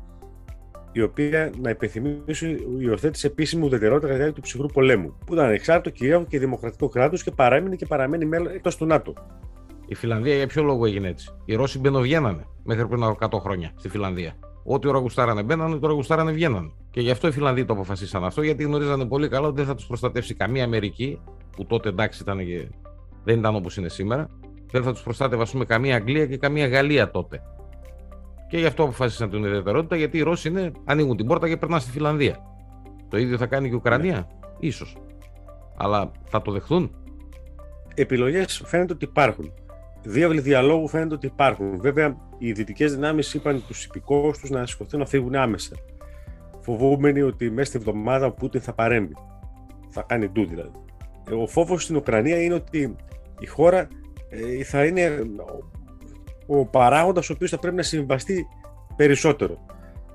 Η 0.91 1.01
οποία, 1.01 1.51
να 1.61 1.69
υπενθυμίσω, 1.69 2.47
υιοθέτησε 2.79 3.27
επίσημη 3.27 3.65
ουδετερότητα 3.65 4.11
κατά 4.11 4.25
τη 4.25 4.31
του 4.31 4.41
ψυχρού 4.41 4.67
πολέμου. 4.67 5.17
Που 5.25 5.33
ήταν 5.33 5.45
ανεξάρτητο, 5.45 5.89
κυρίαρχο 5.89 6.25
και 6.25 6.39
δημοκρατικό 6.39 6.89
κράτος 6.89 7.23
και 7.23 7.31
παράμεινε 7.31 7.75
και 7.75 7.85
παραμένει 7.85 8.25
μέλος 8.25 8.53
εκτός 8.53 8.77
του 8.77 8.85
ΝΑΤΟ. 8.85 9.13
Η 9.87 9.95
Φιλανδία 9.95 10.35
για 10.35 10.47
ποιο 10.47 10.63
λόγο 10.63 10.85
έγινε 10.85 11.07
έτσι; 11.07 11.35
Οι 11.45 11.55
Ρώσοι 11.55 11.79
μπαινοβγαίνανε 11.79 12.45
μέχρι 12.63 12.87
πριν 12.87 13.03
από 13.03 13.37
100 13.37 13.39
χρόνια 13.39 13.71
στη 13.75 13.89
Φιλανδία. 13.89 14.35
Ό,τι 14.67 14.87
ώρα 14.87 14.99
γουστάρανε 14.99 15.43
μπαίνανε, 15.43 15.77
τώρα 15.77 15.93
γουστάρανε 15.93 16.31
βγαίνανε. 16.31 16.71
Και 16.91 17.01
γι' 17.01 17.11
αυτό 17.11 17.27
οι 17.27 17.31
Φιλανδοί 17.31 17.65
το 17.65 17.73
αποφασίσαν 17.73 18.23
αυτό, 18.23 18.41
γιατί 18.41 18.63
γνωρίζανε 18.63 19.05
πολύ 19.05 19.27
καλά 19.27 19.47
ότι 19.47 19.55
δεν 19.55 19.65
θα 19.65 19.75
τους 19.75 19.85
προστατεύσει 19.87 20.33
καμία 20.33 20.63
Αμερική, 20.63 21.19
που 21.55 21.65
τότε 21.65 21.89
εντάξει 21.89 22.21
ήταν 22.21 22.45
και 22.45 22.69
δεν 23.23 23.39
ήταν 23.39 23.55
όπως 23.55 23.77
είναι 23.77 23.89
σήμερα. 23.89 24.29
Δεν 24.71 24.83
θα 24.83 24.91
τους 24.91 25.01
προστάτευε, 25.01 25.41
ας 25.41 25.51
πούμε, 25.51 25.65
καμία 25.65 25.95
Αγγλία 25.95 26.25
και 26.25 26.37
καμία 26.37 26.67
Γαλλία 26.67 27.11
τότε. 27.11 27.41
Και 28.49 28.57
γι' 28.57 28.65
αυτό 28.65 28.83
αποφάσισαν 28.83 29.29
την 29.29 29.43
ιδιαιτερότητα, 29.43 29.95
γιατί 29.95 30.17
οι 30.17 30.21
Ρώσοι 30.21 30.49
είναι, 30.49 30.71
ανοίγουν 30.85 31.17
την 31.17 31.27
πόρτα 31.27 31.47
και 31.47 31.57
περνάνε 31.57 31.81
στη 31.81 31.91
Φιλανδία. 31.91 32.37
Το 33.09 33.17
ίδιο 33.17 33.37
θα 33.37 33.45
κάνει 33.45 33.67
και 33.67 33.73
η 33.73 33.77
Ουκρανία, 33.77 34.15
ναι. 34.15 34.27
ίσως. 34.59 34.97
Αλλά 35.77 36.11
θα 36.23 36.41
το 36.41 36.51
δεχθούν. 36.51 36.91
Επιλογές 37.95 38.61
φαίνεται 38.65 38.93
ότι 38.93 39.05
υπάρχουν. 39.05 39.53
Διάβλη 40.05 40.39
διαλόγου 40.39 40.87
φαίνεται 40.87 41.13
ότι 41.13 41.25
υπάρχουν. 41.25 41.81
Βέβαια, 41.81 42.17
οι 42.37 42.51
δυτικές 42.51 42.93
δυνάμεις 42.93 43.33
είπαν 43.33 43.63
τους 43.67 43.85
υπηκόους 43.85 44.37
τους 44.37 44.49
να 44.49 44.65
σηκωθούν 44.65 44.99
να 44.99 45.05
φύγουν 45.05 45.35
άμεσα. 45.35 45.75
Φοβούμενοι 46.59 47.21
ότι 47.21 47.49
μέσα 47.49 47.69
στη 47.69 47.77
βδομάδα 47.77 48.25
ο 48.25 48.31
Πούτιν 48.31 48.61
θα 48.61 48.73
παρέμβει. 48.73 49.15
Θα 49.89 50.01
κάνει 50.01 50.29
ντου 50.29 50.45
δηλαδή. 50.45 50.79
Ο 51.31 51.47
φόβος 51.47 51.83
στην 51.83 51.95
Ουκρανία 51.95 52.41
είναι 52.41 52.53
ότι 52.53 52.95
η 53.39 53.45
χώρα 53.45 53.87
ε, 54.29 54.63
θα 54.63 54.85
είναι 54.85 55.25
ο 56.45 56.65
παράγοντας 56.65 57.29
ο 57.29 57.33
οποίος 57.33 57.49
θα 57.49 57.59
πρέπει 57.59 57.75
να 57.75 57.83
συμβαστεί 57.83 58.47
περισσότερο. 58.95 59.65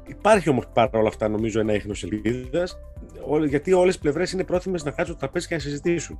Υπάρχει 0.06 0.50
όμως 0.50 0.66
παρόλα 0.72 1.08
αυτά 1.08 1.28
νομίζω 1.28 1.60
ένα 1.60 1.74
ίχνος 1.74 2.02
ελπίδας 2.02 2.78
γιατί 3.48 3.72
όλες 3.72 3.94
οι 3.94 3.98
πλευρές 3.98 4.32
είναι 4.32 4.44
πρόθυμες 4.44 4.84
να 4.84 4.90
κάτσουν 4.90 5.14
το 5.14 5.20
τραπέζι 5.20 5.46
και 5.46 5.54
να 5.54 5.60
συζητήσουν. 5.60 6.18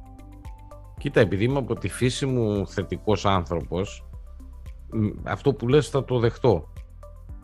Κοίτα, 1.01 1.21
επειδή 1.21 1.45
είμαι 1.45 1.59
από 1.59 1.75
τη 1.75 1.89
φύση 1.89 2.27
μου 2.27 2.67
θετικός 2.67 3.27
άνθρωπος, 3.27 4.05
αυτό 5.23 5.55
που 5.55 5.69
λες 5.69 5.89
θα 5.89 6.05
το 6.05 6.19
δεχτώ. 6.19 6.73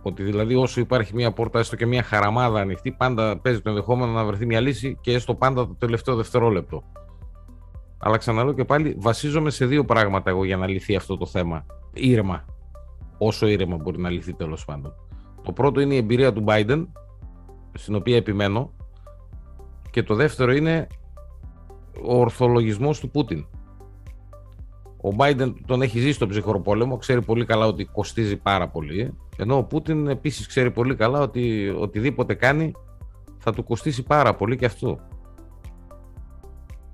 Ότι 0.02 0.22
δηλαδή 0.22 0.54
όσο 0.54 0.80
υπάρχει 0.80 1.14
μια 1.14 1.32
πόρτα, 1.32 1.58
έστω 1.58 1.76
και 1.76 1.86
μια 1.86 2.02
χαραμάδα 2.02 2.60
ανοιχτή, 2.60 2.92
πάντα 2.92 3.38
παίζει 3.38 3.60
το 3.60 3.68
ενδεχόμενο 3.68 4.12
να 4.12 4.25
βρεθεί 4.25 4.46
μια 4.46 4.60
λύση 4.60 4.98
και 5.00 5.12
έστω 5.12 5.34
πάντα 5.34 5.66
το 5.66 5.75
τελευταίο 5.78 6.14
δευτερόλεπτο. 6.16 6.82
Αλλά 7.98 8.16
ξαναλέω 8.16 8.52
και 8.52 8.64
πάλι, 8.64 8.96
βασίζομαι 8.98 9.50
σε 9.50 9.66
δύο 9.66 9.84
πράγματα 9.84 10.30
εγώ 10.30 10.44
για 10.44 10.56
να 10.56 10.66
λυθεί 10.66 10.96
αυτό 10.96 11.16
το 11.16 11.26
θέμα. 11.26 11.66
Ήρεμα. 11.92 12.44
Όσο 13.18 13.46
ήρεμα 13.46 13.76
μπορεί 13.76 13.98
να 13.98 14.10
λυθεί 14.10 14.34
τέλος 14.34 14.64
πάντων. 14.64 14.94
Το 15.42 15.52
πρώτο 15.52 15.80
είναι 15.80 15.94
η 15.94 15.98
εμπειρία 15.98 16.32
του 16.32 16.44
Biden, 16.46 16.86
στην 17.72 17.94
οποία 17.94 18.16
επιμένω. 18.16 18.72
Και 19.90 20.02
το 20.02 20.14
δεύτερο 20.14 20.52
είναι 20.52 20.86
ο 22.03 22.19
ορθολογισμός 22.19 23.00
του 23.00 23.11
Πούτιν. 23.11 23.47
Ο 25.03 25.09
Biden 25.19 25.55
τον 25.67 25.83
έχει 25.83 25.99
ζήσει 25.99 26.12
στον 26.12 26.29
ψυχροπόλεμο, 26.29 26.97
ξέρει 26.97 27.23
πολύ 27.23 27.45
καλά 27.45 27.67
ότι 27.67 27.85
κοστίζει 27.85 28.37
πάρα 28.37 28.69
πολύ. 28.69 29.15
Ενώ 29.37 29.57
ο 29.57 29.65
Πούτιν 29.65 30.07
επίσης 30.07 30.47
ξέρει 30.47 30.71
πολύ 30.71 30.95
καλά 30.95 31.21
ότι 31.21 31.75
οτιδήποτε 31.79 32.35
κάνει 32.35 32.73
θα 33.38 33.53
του 33.53 33.65
κοστίσει 33.65 34.03
πάρα 34.03 34.35
πολύ 34.35 34.57
και 34.57 34.65
αυτό. 34.65 35.00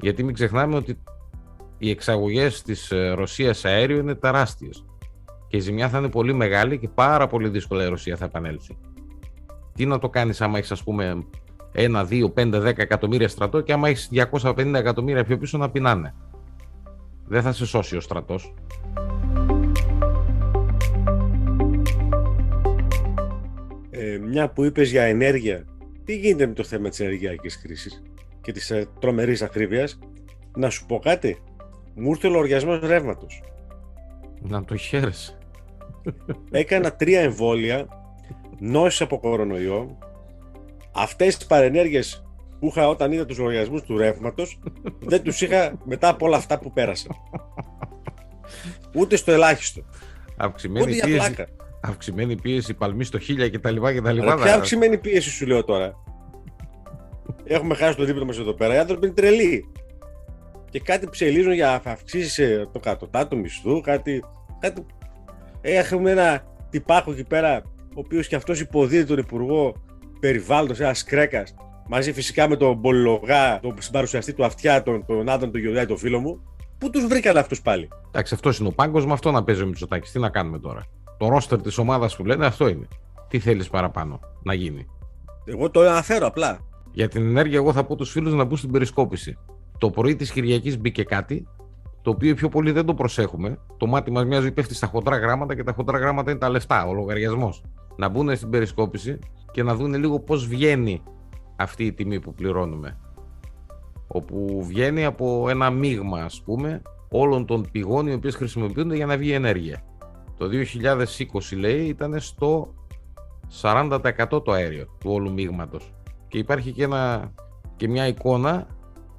Γιατί 0.01 0.23
μην 0.23 0.35
ξεχνάμε 0.35 0.77
ότι 0.77 0.99
οι 1.79 1.91
εξαγωγές 1.91 2.63
της 2.63 2.91
ε, 2.91 3.11
Ρωσίας 3.11 3.65
αέριο 3.65 3.99
είναι 3.99 4.15
τεράστιες 4.15 4.85
και 5.49 5.57
η 5.57 5.61
ζημιά 5.61 5.89
θα 5.89 5.99
είναι 5.99 6.09
πολύ 6.09 6.33
μεγάλη 6.33 6.79
και 6.79 6.89
πάρα 6.89 7.27
πολύ 7.27 7.49
δύσκολα 7.49 7.85
η 7.85 7.89
Ρωσία 7.89 8.17
θα 8.17 8.25
επανέλθει. 8.25 8.79
Τι 9.75 9.87
να 9.87 9.99
το 9.99 10.09
κάνεις 10.09 10.41
άμα 10.41 10.59
έχεις 10.59 10.73
ας 10.73 10.83
πούμε 10.83 11.25
1, 11.75 12.07
2, 12.11 12.33
5, 12.35 12.61
10 12.61 12.79
εκατομμύρια 12.79 13.29
στρατό 13.29 13.61
και 13.61 13.73
άμα 13.73 13.88
έχεις 13.88 14.09
250 14.12 14.75
εκατομμύρια 14.75 15.25
πιο 15.25 15.38
πίσω 15.38 15.59
να 15.59 15.71
πεινάνε. 15.71 16.14
Δεν 17.26 17.43
θα 17.43 17.52
σε 17.52 17.67
σώσει 17.67 17.97
ο 17.97 18.00
στρατός. 18.00 18.55
Ε, 23.91 24.19
μια 24.19 24.49
που 24.49 24.64
είπες 24.64 24.91
για 24.91 25.02
ενέργεια, 25.02 25.64
τι 26.05 26.17
γίνεται 26.17 26.47
με 26.47 26.52
το 26.52 26.64
θέμα 26.64 26.88
της 26.88 27.00
ενεργειακής 27.00 27.61
κρίσης 27.62 28.02
και 28.41 28.52
της 28.52 28.71
ε, 28.71 28.88
τρομερής 28.99 29.43
ακρίβειας, 29.43 29.99
να 30.57 30.71
σου 30.71 30.87
πω 30.87 30.99
κάτι, 30.99 31.43
μου 31.95 32.11
ήρθε 32.11 32.26
ο 32.26 32.31
λογαριασμός 32.31 32.81
ρεύματος. 32.81 33.43
Να 34.41 34.64
το 34.64 34.76
χαίρεσαι. 34.76 35.38
Έκανα 36.50 36.93
τρία 36.97 37.21
εμβόλια, 37.21 37.87
νόσης 38.59 39.00
από 39.00 39.19
κορονοϊό, 39.19 39.99
αυτές 40.93 41.37
τις 41.37 41.47
παρενέργειες 41.47 42.25
που 42.61 42.67
είχα 42.67 42.89
όταν 42.89 43.13
είδα 43.13 43.27
τους 43.27 43.39
λογαριασμούς 43.39 43.83
του 43.83 43.99
ρεύματος, 43.99 44.59
δεν 45.11 45.23
τους 45.23 45.41
είχα 45.41 45.73
μετά 45.85 46.09
από 46.09 46.27
όλα 46.27 46.37
αυτά 46.37 46.59
που 46.59 46.73
πέρασα. 46.73 47.09
Ούτε 48.95 49.17
στο 49.17 49.33
ελάχιστο. 49.33 49.83
Αυξημένη 50.37 50.91
Ούτε 50.91 51.07
πίεση, 51.07 51.17
πλάκα. 51.17 51.49
Αυξημένη 51.81 52.35
πίεση, 52.37 52.75
παλμή 52.75 53.05
στο 53.05 53.19
χίλια 53.19 53.51
κτλ. 53.51 53.87
Αλλά 54.07 54.35
ποια 54.37 54.55
αυξημένη 54.55 54.99
πίεση 54.99 55.31
σου 55.31 55.47
λέω 55.47 55.65
τώρα; 55.65 56.03
Έχουμε 57.45 57.75
χάσει 57.75 57.97
το 57.97 58.05
δίπλωμα 58.05 58.27
μας 58.27 58.39
εδώ 58.39 58.53
πέρα. 58.53 58.75
Οι 58.75 58.79
άνθρωποι 58.79 59.07
είναι 59.07 59.15
τρελοί. 59.15 59.73
Και 60.71 60.81
κάτι 60.81 61.09
ψελίζουν 61.11 61.53
για 61.53 61.83
να 61.85 61.91
αυξήσεις 61.91 62.39
ε, 62.39 62.69
το 62.73 62.79
κατωτάτο 62.79 63.37
μισθού, 63.37 63.81
κάτι, 63.81 64.25
κάτι... 64.59 64.87
Έχουμε 65.61 66.11
ένα 66.11 66.43
τυπάκο 66.71 67.13
εκεί 67.13 67.25
πέρα, 67.25 67.63
ο 67.83 67.95
οποίος 67.95 68.29
και 68.29 68.37
αυτός 68.37 68.61
υποδίδει 68.61 69.05
τον 69.05 69.19
Υπουργό 69.19 69.75
Περιβάλλοντος, 70.23 70.81
ένας 70.81 71.05
κρέκας, 71.05 71.55
μαζί 71.88 72.12
φυσικά 72.12 72.49
με 72.49 72.57
τον 72.57 72.81
Πολυλογά, 72.81 73.61
τον 73.61 73.75
συμπαρουσιαστή 73.79 74.33
του 74.33 74.45
Αυτιά, 74.45 74.83
τον, 74.83 75.07
τον 75.07 75.29
Άδων, 75.29 75.50
τον 75.50 75.61
Γεωργιάδη, 75.61 75.87
τον 75.87 75.97
φίλο 75.97 76.21
μου. 76.21 76.43
Πού 76.79 76.91
τους 76.91 77.07
βρήκαν 77.07 77.37
αυτούς 77.37 77.62
πάλι. 77.62 77.88
Εντάξει, 78.09 78.35
αυτός 78.35 78.59
είναι 78.59 78.69
ο 78.69 78.73
πάγκος, 78.73 79.07
με 79.07 79.12
αυτό 79.12 79.31
να 79.31 79.45
παίζει 79.45 79.62
ο 79.62 79.67
Μητσοτάκης. 79.67 80.12
Τι 80.12 80.19
να 80.19 80.29
κάνουμε 80.29 80.59
τώρα; 80.59 80.83
Το 81.19 81.29
ρόστερ 81.29 81.61
της 81.62 81.79
ομάδας 81.79 82.17
που 82.17 82.25
λένε 82.25 82.47
αυτό 82.47 82.69
είναι. 82.69 82.88
Τι 83.29 83.38
θέλεις 83.38 83.69
παραπάνω 83.69 84.21
να 84.43 84.55
γίνει; 84.55 84.87
Εγώ 85.45 85.71
το 85.71 85.81
αναφέρω 85.81 86.26
απλά. 86.26 86.59
Για 86.93 87.09
την 87.09 87.26
ενέργεια, 87.26 87.57
εγώ 87.57 87.73
θα 87.73 87.85
πω 87.85 87.97
τους 87.97 88.11
φίλους 88.11 88.35
να 88.35 88.45
μπουν 88.45 88.57
στην 88.57 88.71
περισκόπηση. 88.71 89.38
Το 89.79 89.91
πρωί 89.91 90.17
της 90.17 90.31
Κυριακής 90.33 90.79
μπήκε 90.79 91.02
κάτι, 91.02 91.47
το 92.02 92.11
οποίο 92.11 92.35
πιο 92.35 92.49
πολύ 92.49 92.71
δεν 92.71 92.85
το 92.85 92.95
προσέχουμε. 92.95 93.59
Το 93.76 93.87
μάτι 93.87 94.11
μας 94.11 94.25
μοιάζει 94.25 94.52
πέφτει 94.52 94.75
στα 94.75 94.87
χοντρά 94.87 95.17
γράμματα 95.17 95.55
και 95.55 95.64
τα 95.64 95.73
χοντρά 95.73 95.99
γράμματα 95.99 96.31
είναι 96.31 96.41
τα 96.41 96.49
λεφτά, 96.49 96.87
ο 96.87 96.93
λογαριασμός. 96.93 97.62
Να 97.97 98.09
μπουν 98.09 98.37
στην 98.37 98.51
περισκόπηση 98.51 99.19
και 99.51 99.63
να 99.63 99.75
δουν 99.75 99.95
λίγο 99.95 100.21
πώς 100.21 100.47
βγαίνει 100.47 101.03
αυτή 101.57 101.85
η 101.85 101.93
τιμή 101.93 102.21
που 102.21 102.35
πληρώνουμε. 102.35 102.99
Όπου 104.07 104.65
βγαίνει 104.67 105.05
από 105.05 105.49
ένα 105.49 105.71
μείγμα, 105.71 106.23
ας 106.23 106.43
πούμε, 106.43 106.83
όλων 107.11 107.47
των 107.47 107.67
πηγών 107.73 108.07
οι 108.07 108.13
οποίες 108.13 108.35
χρησιμοποιούνται 108.35 108.97
για 108.97 109.07
να 109.07 109.17
βγει 109.17 109.33
ενέργεια. 109.33 109.83
Το 110.37 110.49
2020 110.49 111.57
λέει 111.57 111.85
ήταν 111.85 112.21
στο 112.21 112.75
40% 113.61 114.01
το 114.45 114.53
αέριο 114.53 114.87
του 115.01 115.11
όλου 115.11 115.33
μείγματος. 115.33 115.93
Και 116.29 116.39
υπάρχει 116.39 116.73
και, 116.73 116.85
ένα, 116.85 117.33
και 117.77 117.89
μια 117.89 118.07
εικόνα 118.07 118.67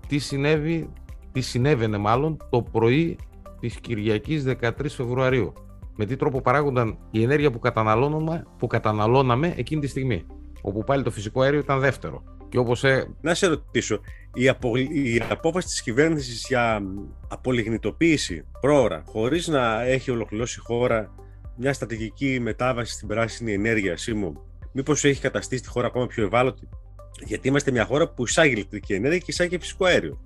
τι 0.08 0.18
συνέβη, 0.18 0.90
τι 1.32 1.42
συνέβαινε 1.42 1.98
μάλλον 1.98 2.38
το 2.50 2.62
πρωί 2.62 3.18
της 3.60 3.80
Κυριακής 3.80 4.44
13 4.62 4.72
Φεβρουαρίου. 4.90 5.54
Με 5.96 6.06
τι 6.06 6.16
τρόπο 6.16 6.42
παράγονταν 6.42 6.98
η 7.12 7.24
ενέργεια 7.24 7.52
που 7.52 7.60
καταναλώναμε, 7.60 8.46
που 8.58 8.68
καταναλώναμε 8.68 9.54
εκείνη 9.58 9.82
τη 9.82 9.88
στιγμή. 9.88 10.26
Όπου 10.62 10.84
πάλι 10.84 11.04
το 11.04 11.12
φυσικό 11.12 11.42
αέριο 11.42 11.60
ήταν 11.60 11.80
δεύτερο. 11.80 12.24
Και 12.50 12.58
όπως, 12.58 12.84
ε... 12.84 13.08
Να 13.22 13.34
σε 13.34 13.48
ρωτήσω, 13.48 14.00
η, 14.34 14.50
απο... 14.50 14.76
η 14.78 15.22
απόφαση 15.30 15.68
της 15.68 15.82
κυβέρνησης 15.82 16.46
για 16.48 16.82
απολιγνητοποίηση 17.28 18.46
πρόωρα, 18.60 19.04
χωρίς 19.06 19.48
να 19.48 19.82
έχει 19.82 20.12
ολοκληρώσει 20.12 20.60
η 20.60 20.64
χώρα 20.66 21.14
μια 21.56 21.74
στρατηγική 21.74 22.40
μετάβαση 22.40 22.94
στην 22.94 23.08
πράσινη 23.08 23.54
ενέργεια, 23.54 23.98
Σίμω, 23.98 24.34
μήπως 24.72 25.04
έχει 25.04 25.22
καταστήσει 25.22 25.62
τη 25.62 25.68
χώρα 25.68 25.88
ακόμα 25.88 26.08
πιο 26.08 26.24
ευάλωτη; 26.24 26.70
Γιατί 27.26 27.48
είμαστε 27.48 27.72
μια 27.72 27.86
χώρα 27.86 28.10
που 28.10 28.24
εισάγει 28.24 28.54
ηλεκτρική 28.54 28.94
ενέργεια 28.94 29.20
και 29.20 29.26
εισάγει 29.28 29.58
φυσικό 29.60 29.86
αέριο. 29.86 30.20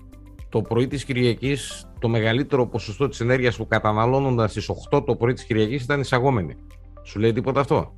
Το 0.50 0.62
πρωί 0.62 0.88
της 0.88 1.06
Κυριακής, 1.06 1.86
το 2.00 2.08
μεγαλύτερο 2.08 2.68
ποσοστό 2.68 3.08
της 3.08 3.20
ενέργειας 3.20 3.56
που 3.56 3.68
καταναλώνονταν 3.68 4.50
στις 4.50 4.70
8 4.70 5.04
το 5.06 5.16
πρωί 5.16 5.34
της 5.34 5.44
Κυριακής 5.44 5.84
ήταν 5.84 6.00
εισαγόμενη. 6.00 6.56
Σου 7.04 7.20
λέει 7.20 7.34
τίποτα 7.34 7.60
αυτό; 7.60 7.94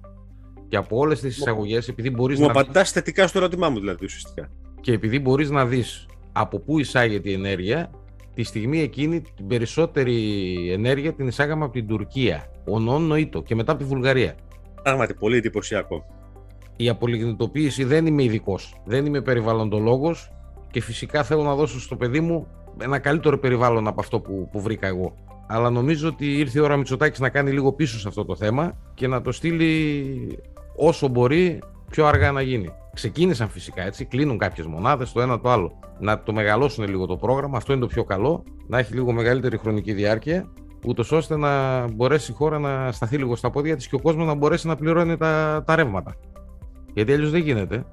Και 0.67 0.77
από 0.77 0.97
όλες 0.97 1.19
τις 1.19 1.37
εισαγωγές, 1.37 1.87
επειδή 1.87 2.09
μπορείς 2.09 2.39
να. 2.39 2.45
Μου 2.45 2.51
απαντάς 2.51 2.91
θετικά 2.91 3.27
στο 3.27 3.37
ερώτημά 3.37 3.69
μου, 3.69 3.79
δηλαδή 3.79 4.05
ουσιαστικά. 4.05 4.49
Και 4.81 4.91
επειδή 4.91 5.19
μπορείς 5.19 5.49
να 5.49 5.65
δεις 5.65 6.05
από 6.31 6.59
πού 6.59 6.79
εισάγεται 6.79 7.29
η 7.29 7.33
ενέργεια, 7.33 7.91
τη 8.33 8.43
στιγμή 8.43 8.79
εκείνη 8.81 9.21
την 9.21 9.47
περισσότερη 9.47 10.55
ενέργεια 10.71 11.13
την 11.13 11.27
εισάγαμε 11.27 11.63
από 11.63 11.73
την 11.73 11.87
Τουρκία. 11.87 12.51
Ονόν 12.65 13.01
νοήτο 13.01 13.41
και 13.41 13.55
μετά 13.55 13.71
από 13.71 13.81
τη 13.81 13.87
Βουλγαρία. 13.87 14.35
Πράγματι, 14.83 15.13
πολύ 15.13 15.37
εντυπωσιακό. 15.37 16.05
Η 16.75 16.89
απολιγνητοποίηση 16.89 17.83
δεν 17.83 18.05
είμαι 18.05 18.23
ειδικός. 18.23 18.81
Δεν 18.85 19.05
είμαι 19.05 19.21
περιβαλλοντολόγος 19.21 20.31
και 20.71 20.81
φυσικά 20.81 21.23
θέλω 21.23 21.43
να 21.43 21.55
δώσω 21.55 21.79
στο 21.79 21.95
παιδί 21.95 22.19
μου 22.19 22.47
ένα 22.81 22.99
καλύτερο 22.99 23.37
περιβάλλον 23.37 23.87
από 23.87 24.01
αυτό 24.01 24.19
που, 24.19 24.49
που 24.51 24.61
βρήκα 24.61 24.87
εγώ 24.87 25.15
αλλά 25.51 25.69
νομίζω 25.69 26.07
ότι 26.07 26.37
ήρθε 26.37 26.59
η 26.59 26.61
ώρα 26.61 26.75
Μητσοτάκης 26.77 27.19
να 27.19 27.29
κάνει 27.29 27.51
λίγο 27.51 27.73
πίσω 27.73 27.99
σε 27.99 28.07
αυτό 28.07 28.25
το 28.25 28.35
θέμα 28.35 28.77
και 28.93 29.07
να 29.07 29.21
το 29.21 29.31
στείλει 29.31 30.39
όσο 30.75 31.07
μπορεί 31.07 31.59
πιο 31.89 32.05
αργά 32.05 32.31
να 32.31 32.41
γίνει. 32.41 32.69
Ξεκίνησαν 32.93 33.49
φυσικά 33.49 33.85
έτσι, 33.85 34.05
κλείνουν 34.05 34.37
κάποιες 34.37 34.65
μονάδες, 34.65 35.11
το 35.11 35.21
ένα 35.21 35.39
το 35.39 35.49
άλλο. 35.49 35.79
Να 35.99 36.23
το 36.23 36.33
μεγαλώσουν 36.33 36.87
λίγο 36.87 37.05
το 37.05 37.15
πρόγραμμα, 37.17 37.57
αυτό 37.57 37.71
είναι 37.71 37.81
το 37.81 37.87
πιο 37.87 38.03
καλό, 38.03 38.43
να 38.67 38.77
έχει 38.77 38.93
λίγο 38.93 39.11
μεγαλύτερη 39.11 39.57
χρονική 39.57 39.93
διάρκεια, 39.93 40.49
ούτως 40.85 41.11
ώστε 41.11 41.37
να 41.37 41.83
μπορέσει 41.91 42.31
η 42.31 42.33
χώρα 42.33 42.59
να 42.59 42.91
σταθεί 42.91 43.17
λίγο 43.17 43.35
στα 43.35 43.49
πόδια 43.49 43.75
της 43.75 43.87
και 43.87 43.95
ο 43.95 43.99
κόσμος 43.99 44.27
να 44.27 44.33
μπορέσει 44.33 44.67
να 44.67 44.75
πληρώνει 44.75 45.17
τα, 45.17 45.63
τα 45.65 45.75
ρεύματα. 45.75 46.15
Γιατί 46.93 47.13
αλλιώς 47.13 47.31
δεν 47.31 47.41
γίνεται. 47.41 47.85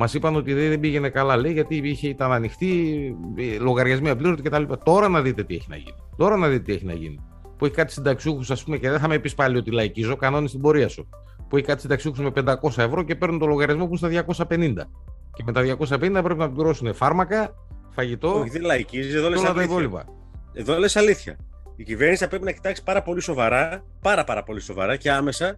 Μας 0.00 0.14
είπαν 0.14 0.36
ότι 0.36 0.54
δεν 0.54 0.80
πήγαινε 0.80 1.08
καλά, 1.08 1.36
λέει, 1.36 1.52
γιατί 1.52 1.76
είχε, 1.76 2.08
ήταν 2.08 2.32
ανοιχτή, 2.32 3.16
λογαριασμοί 3.60 4.08
απλήρωτοι 4.08 4.42
κτλ. 4.42 4.62
Τώρα 4.82 5.08
να 5.08 5.22
δείτε 5.22 5.44
τι 5.44 5.54
έχει 5.54 5.66
να 5.68 5.76
γίνει. 5.76 5.96
Τώρα 6.16 6.36
να 6.36 6.48
δείτε 6.48 6.62
τι 6.62 6.72
έχει 6.72 6.84
να 6.84 6.92
γίνει. 6.92 7.18
Που 7.56 7.64
έχει 7.64 7.74
κάτι 7.74 7.92
συνταξιούχους, 7.92 8.50
ας 8.50 8.64
πούμε, 8.64 8.76
και 8.76 8.90
δεν 8.90 8.98
θα 8.98 9.08
με 9.08 9.18
πεις 9.18 9.34
πάλι 9.34 9.56
ότι 9.56 9.70
λαϊκίζω, 9.70 10.16
κανόνες 10.16 10.50
στην 10.50 10.62
πορεία 10.62 10.88
σου. 10.88 11.08
Που 11.48 11.56
έχει 11.56 11.66
κάτι 11.66 11.80
συνταξιούχους 11.80 12.20
με 12.20 12.30
500 12.30 12.82
ευρώ 12.82 13.02
και 13.02 13.14
παίρνουν 13.14 13.38
το 13.38 13.46
λογαριασμό 13.46 13.86
που 13.86 13.96
είναι 14.00 14.24
στα 14.24 14.46
250. 14.48 14.90
Και 15.34 15.42
με 15.44 15.52
τα 15.52 15.62
250 15.62 15.98
πρέπει 15.98 16.38
να 16.38 16.50
πληρώσουν 16.50 16.94
φάρμακα, 16.94 17.54
φαγητό. 17.90 18.38
Όχι, 18.38 18.50
δεν 18.50 18.62
λαϊκίζεις, 18.62 19.14
εδώ 19.14 19.28
λες 19.28 19.44
αλήθεια. 19.44 20.04
Εδώ 20.52 20.78
λες 20.78 20.96
αλήθεια. 20.96 21.38
Η 21.76 21.82
κυβέρνηση 21.82 22.22
θα 22.22 22.28
πρέπει 22.28 22.44
να 22.44 22.52
κοιτάξει 22.52 22.82
πάρα 22.82 23.02
πολύ 23.02 23.20
σοβαρά, 23.20 23.84
πάρα, 24.00 24.24
πάρα 24.24 24.42
πολύ 24.42 24.60
σοβαρά 24.60 24.96
και 24.96 25.10
άμεσα 25.10 25.56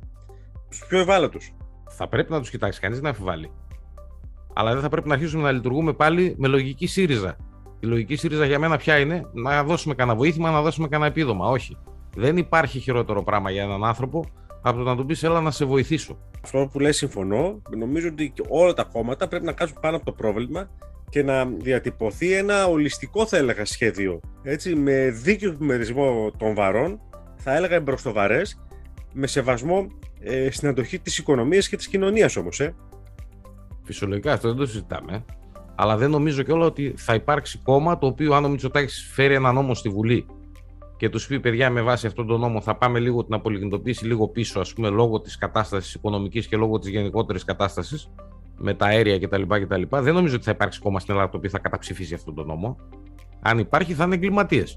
τους 0.71 0.85
πιο 0.89 0.99
ευάλωτους. 0.99 1.55
Θα 1.89 2.09
πρέπει 2.09 2.33
να 2.33 2.41
τους 2.41 2.51
κοιτάξει, 2.51 2.81
κανείς 2.81 3.01
να 3.01 3.09
αμφιβάλλει 3.09 3.51
αλλά 4.53 4.73
δεν 4.73 4.83
θα 4.83 4.89
πρέπει 4.89 5.09
να 5.09 5.15
αρχίσουμε 5.15 5.43
να 5.43 5.53
λειτουργούμε 5.53 5.93
πάλι 5.93 6.35
με 6.39 6.49
λογική 6.49 6.87
ΣΥΡΙΖΑ. 6.87 7.37
Η 7.81 7.87
λογική 7.87 8.17
ΣΥΡΙΖΑ 8.17 8.45
για 8.45 8.59
μένα 8.59 8.77
ποια 8.77 8.99
είναι, 8.99 9.23
να 9.33 9.65
δώσουμε 9.65 9.95
κανένα 9.95 10.17
βοήθημα, 10.17 10.51
να 10.51 10.63
δώσουμε 10.63 10.89
κανένα 10.89 11.11
επίδομα. 11.11 11.49
Όχι. 11.49 11.77
Δεν 12.17 12.37
υπάρχει 12.37 12.79
χειρότερο 12.79 13.23
πράγμα 13.23 13.51
για 13.51 13.63
έναν 13.63 13.85
άνθρωπο 13.85 14.25
από 14.63 14.79
το 14.79 14.85
να 14.85 14.97
του 14.97 15.07
πεις 15.07 15.23
έλα 15.23 15.41
να 15.41 15.51
σε 15.51 15.65
βοηθήσω. 15.65 16.19
Αυτό 16.45 16.69
που 16.73 16.79
λέει 16.81 16.93
συμφωνώ. 16.93 17.63
Νομίζω 17.77 18.09
ότι 18.09 18.33
όλα 18.49 18.73
τα 18.73 18.85
κόμματα 18.85 19.29
πρέπει 19.29 19.45
να 19.45 19.53
κάτσουν 19.53 19.77
πάνω 19.81 19.97
από 19.97 20.05
το 20.05 20.13
πρόβλημα 20.13 20.71
και 21.11 21.23
να 21.23 21.45
διατυπωθεί 21.45 22.33
ένα 22.33 22.67
ολιστικό 22.67 23.27
θα 23.27 23.37
έλεγα 23.37 23.65
σχέδιο 23.65 24.21
έτσι, 24.43 24.75
με 24.75 25.11
δίκαιο 25.11 25.51
επιμερισμό 25.51 26.31
των 26.37 26.55
βαρών 26.55 27.01
θα 27.37 27.57
έλεγα 27.57 27.75
εμπροστοβαρές 27.75 28.61
με 29.13 29.27
σεβασμό 29.27 29.87
ε, 30.21 30.51
στην 30.51 30.69
αντοχή 30.69 30.99
της 30.99 31.19
οικονομίας 31.19 31.69
και 31.69 31.77
της 31.77 31.89
κοινωνίας 31.89 32.37
όμως 32.37 32.61
ε. 32.61 32.75
Φυσιολογικά 33.91 34.33
αυτό 34.33 34.49
δεν 34.49 34.57
το 34.57 34.67
συζητάμε 34.67 35.25
αλλά 35.75 35.97
δεν 35.97 36.11
νομίζω 36.11 36.43
κιόλας 36.43 36.67
ότι 36.67 36.95
θα 36.97 37.15
υπάρξει 37.15 37.59
κόμμα 37.59 37.99
το 37.99 38.07
οποίο 38.07 38.35
αν 38.35 38.45
ο 38.45 38.49
Μητσοτάκης 38.49 39.11
φέρει 39.13 39.35
ένα 39.35 39.53
νόμο 39.53 39.75
στη 39.75 39.89
Βουλή 39.89 40.27
και 40.97 41.09
τους 41.09 41.27
πει 41.27 41.41
παιδιά 41.41 41.71
με 41.71 41.83
βάση 41.83 42.07
αυτόν 42.07 42.27
τον 42.27 42.41
νόμο 42.41 42.61
θα 42.61 42.77
πάμε 42.77 42.99
λίγο 42.99 43.25
την 43.25 43.35
απολιγνητοποίηση 43.35 44.07
λίγο 44.07 44.29
πίσω 44.29 44.61
ας 44.61 44.73
πούμε 44.73 44.89
λόγω 44.89 45.21
της 45.21 45.39
κατάστασης 45.39 45.95
οικονομικής 45.95 46.47
και 46.47 46.57
λόγω 46.57 46.79
της 46.79 46.91
γενικότερης 46.91 47.45
κατάστασης 47.45 48.11
με 48.57 48.75
τα 48.75 48.87
αέρια 48.87 49.19
κτλ. 49.19 49.43
κτλ. 49.43 49.83
Δεν 49.91 50.15
νομίζω 50.15 50.35
ότι 50.35 50.45
θα 50.45 50.51
υπάρξει 50.51 50.81
κόμμα 50.81 51.01
στην 51.01 51.13
Ελλάδα 51.15 51.31
το 51.31 51.37
οποίο 51.37 51.51
θα 51.51 51.59
καταψηφίσει 51.59 52.15
αυτόν 52.15 52.35
τον 52.35 52.47
νόμο. 52.47 52.77
Αν 53.41 53.59
υπάρχει, 53.59 53.95
θα 53.95 54.05
είναι 54.05 54.15
εγκληματίες. 54.15 54.77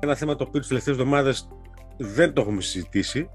Ένα 0.00 0.14
θέμα 0.14 0.36
το 0.36 0.44
οποίο 0.48 0.60
τις 0.60 0.68
τελευταίες 0.68 0.96
εβδομάδες 0.96 1.48
δεν 1.96 2.32
το 2.32 2.40
έχουμε 2.40 2.60
συζητήσει. 2.60 3.28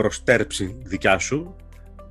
Προστέρψη 0.00 0.76
δικιά 0.82 1.18
σου. 1.18 1.56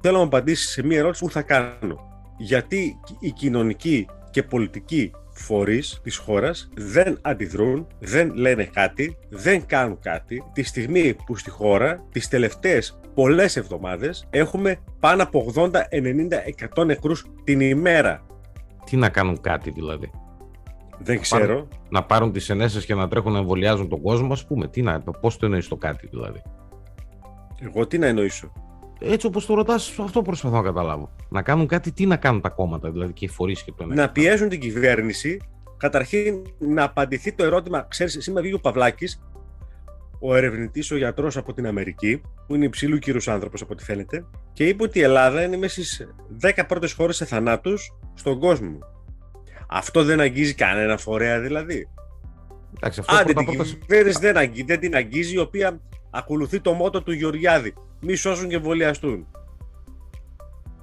Θέλω 0.02 0.14
να 0.14 0.20
μου 0.20 0.26
απαντήσεις 0.26 0.70
σε 0.70 0.84
μία 0.84 0.98
ερώτηση 0.98 1.24
που 1.24 1.32
θα 1.32 1.42
κάνω. 1.42 1.98
Γιατί 2.38 3.00
η 3.20 3.32
κοινωνική 3.32 4.08
και 4.32 4.44
πολιτική 4.44 5.12
φορείς 5.34 6.00
της 6.04 6.18
χώρας 6.18 6.70
δεν 6.76 7.18
αντιδρούν, 7.22 7.88
δεν 8.00 8.36
λένε 8.36 8.64
κάτι, 8.64 9.18
δεν 9.30 9.66
κάνουν 9.66 10.00
κάτι 10.00 10.44
τη 10.54 10.64
στιγμή 10.64 11.16
που 11.26 11.36
στη 11.36 11.50
χώρα 11.50 12.06
τις 12.12 12.28
τελευταίες 12.28 13.00
πολλές 13.14 13.56
εβδομάδες 13.56 14.28
έχουμε 14.30 14.78
πάνω 15.00 15.24
από 15.24 15.52
80, 15.56 15.70
90, 15.90 16.44
100 16.76 16.86
νεκρούς 16.86 17.26
την 17.44 17.60
ημέρα. 17.60 18.26
Τι 18.86 18.98
να 18.98 19.10
κάνουν 19.10 19.42
κάτι 19.42 19.72
δηλαδή; 19.72 20.12
Δεν 20.98 21.22
ξέρω. 21.22 21.46
Πάρουν, 21.46 21.68
να 21.90 22.04
πάρουν 22.04 22.32
τις 22.32 22.50
ενέσεις 22.50 22.86
και 22.86 22.96
να 22.96 23.08
τρέχουν 23.08 23.32
να 23.32 23.40
εμβολιάζουν 23.40 23.90
τον 23.90 24.02
κόσμο, 24.02 24.34
ας 24.34 24.46
πούμε. 24.46 24.68
Τι 24.68 24.82
να, 24.82 25.00
πώς 25.00 25.38
το 25.38 25.46
εννοείς 25.46 25.68
το 25.68 25.76
κάτι 25.76 26.08
δηλαδή; 26.08 26.42
Εγώ 27.66 27.88
τι 27.88 27.98
να 27.98 28.08
εννοήσω. 28.08 28.52
Έτσι 29.00 29.26
όπως 29.26 29.46
το 29.46 29.54
ρωτάς, 29.54 30.00
αυτό 30.00 30.22
προσπαθώ 30.22 30.56
να 30.56 30.62
καταλάβω. 30.62 31.16
Να 31.30 31.42
κάνουν 31.42 31.68
κάτι, 31.68 31.92
τι 31.92 32.06
να 32.06 32.16
κάνουν 32.16 32.42
τα 32.42 32.50
κόμματα, 32.50 32.92
δηλαδή 32.92 33.14
και 33.14 33.26
οι 33.26 33.28
φορείς 33.28 33.64
και 33.64 33.72
το 33.78 33.84
ένα. 33.84 33.96
Να 33.96 34.10
πιέζουν 34.10 34.50
την 34.50 34.60
κυβέρνηση, 34.60 35.42
καταρχήν 35.78 36.42
να 36.60 36.84
απαντηθεί 36.84 37.34
το 37.34 37.44
ερώτημα. 37.44 37.86
Ξέρεις, 37.90 38.18
σήμερα 38.20 38.42
βγήκε 38.42 38.56
ο 38.56 38.60
Παυλάκης, 38.60 39.22
ο 40.20 40.36
ερευνητής, 40.36 40.92
ο 40.92 40.98
γιατρός 40.98 41.38
από 41.38 41.54
την 41.54 41.68
Αμερική, 41.68 42.22
που 42.48 42.56
είναι 42.56 42.66
υψηλού 42.66 42.98
κύρους 42.98 43.28
άνθρωπος 43.28 43.62
από 43.62 43.74
ό,τι 43.74 43.84
φαίνεται, 43.84 44.26
και 44.54 44.68
είπε 44.68 44.84
ότι 44.84 45.00
η 45.00 45.02
Ελλάδα 45.02 45.44
είναι 45.44 45.58
μέσα 45.58 45.74
στις 45.74 46.08
10 46.42 46.66
πρώτες 46.68 46.94
χώρες 46.94 47.16
σε 47.16 47.26
θανάτους 47.26 47.98
στον 48.14 48.40
κόσμο. 48.40 48.80
Αυτό 49.70 50.04
δεν 50.04 50.20
αγγίζει 50.20 50.54
κανένα 50.54 50.98
φορέα 50.98 51.40
δηλαδή. 51.40 51.90
Εντάξει, 52.76 53.00
αυτό 53.00 53.16
Άντε, 53.16 53.34
την 53.34 53.46
κυβέρνηση 53.46 54.20
δεν, 54.20 54.52
δεν 54.66 54.80
την 54.80 54.96
αγγίζει, 54.96 55.36
η 55.36 55.40
οποία 55.40 55.80
ακολουθεί 56.16 56.60
το 56.60 56.74
μότο 56.74 57.02
του 57.04 57.12
Γεωργιάδη 57.12 57.74
μη 58.00 58.16
σώσουν 58.16 58.50
και 58.50 58.56
εμβολιαστούν. 58.56 59.28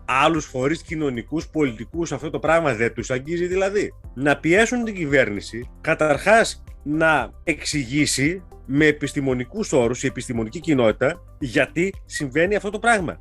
Άλλους 0.04 0.44
φορείς 0.44 0.82
κοινωνικούς, 0.82 1.48
πολιτικούς 1.48 2.12
αυτό 2.12 2.30
το 2.30 2.38
πράγμα 2.38 2.74
δεν 2.74 2.94
τους 2.94 3.10
αγγίζει 3.10 3.46
δηλαδή. 3.46 3.94
Να 4.14 4.36
πιέσουν 4.36 4.84
την 4.84 4.94
κυβέρνηση 4.94 5.70
καταρχάς 5.80 6.64
να 6.82 7.30
εξηγήσει 7.44 8.42
με 8.66 8.86
επιστημονικούς 8.86 9.72
όρους 9.72 10.02
η 10.02 10.06
επιστημονική 10.06 10.60
κοινότητα 10.60 11.22
γιατί 11.38 11.94
συμβαίνει 12.04 12.54
αυτό 12.54 12.70
το 12.70 12.78
πράγμα. 12.78 13.20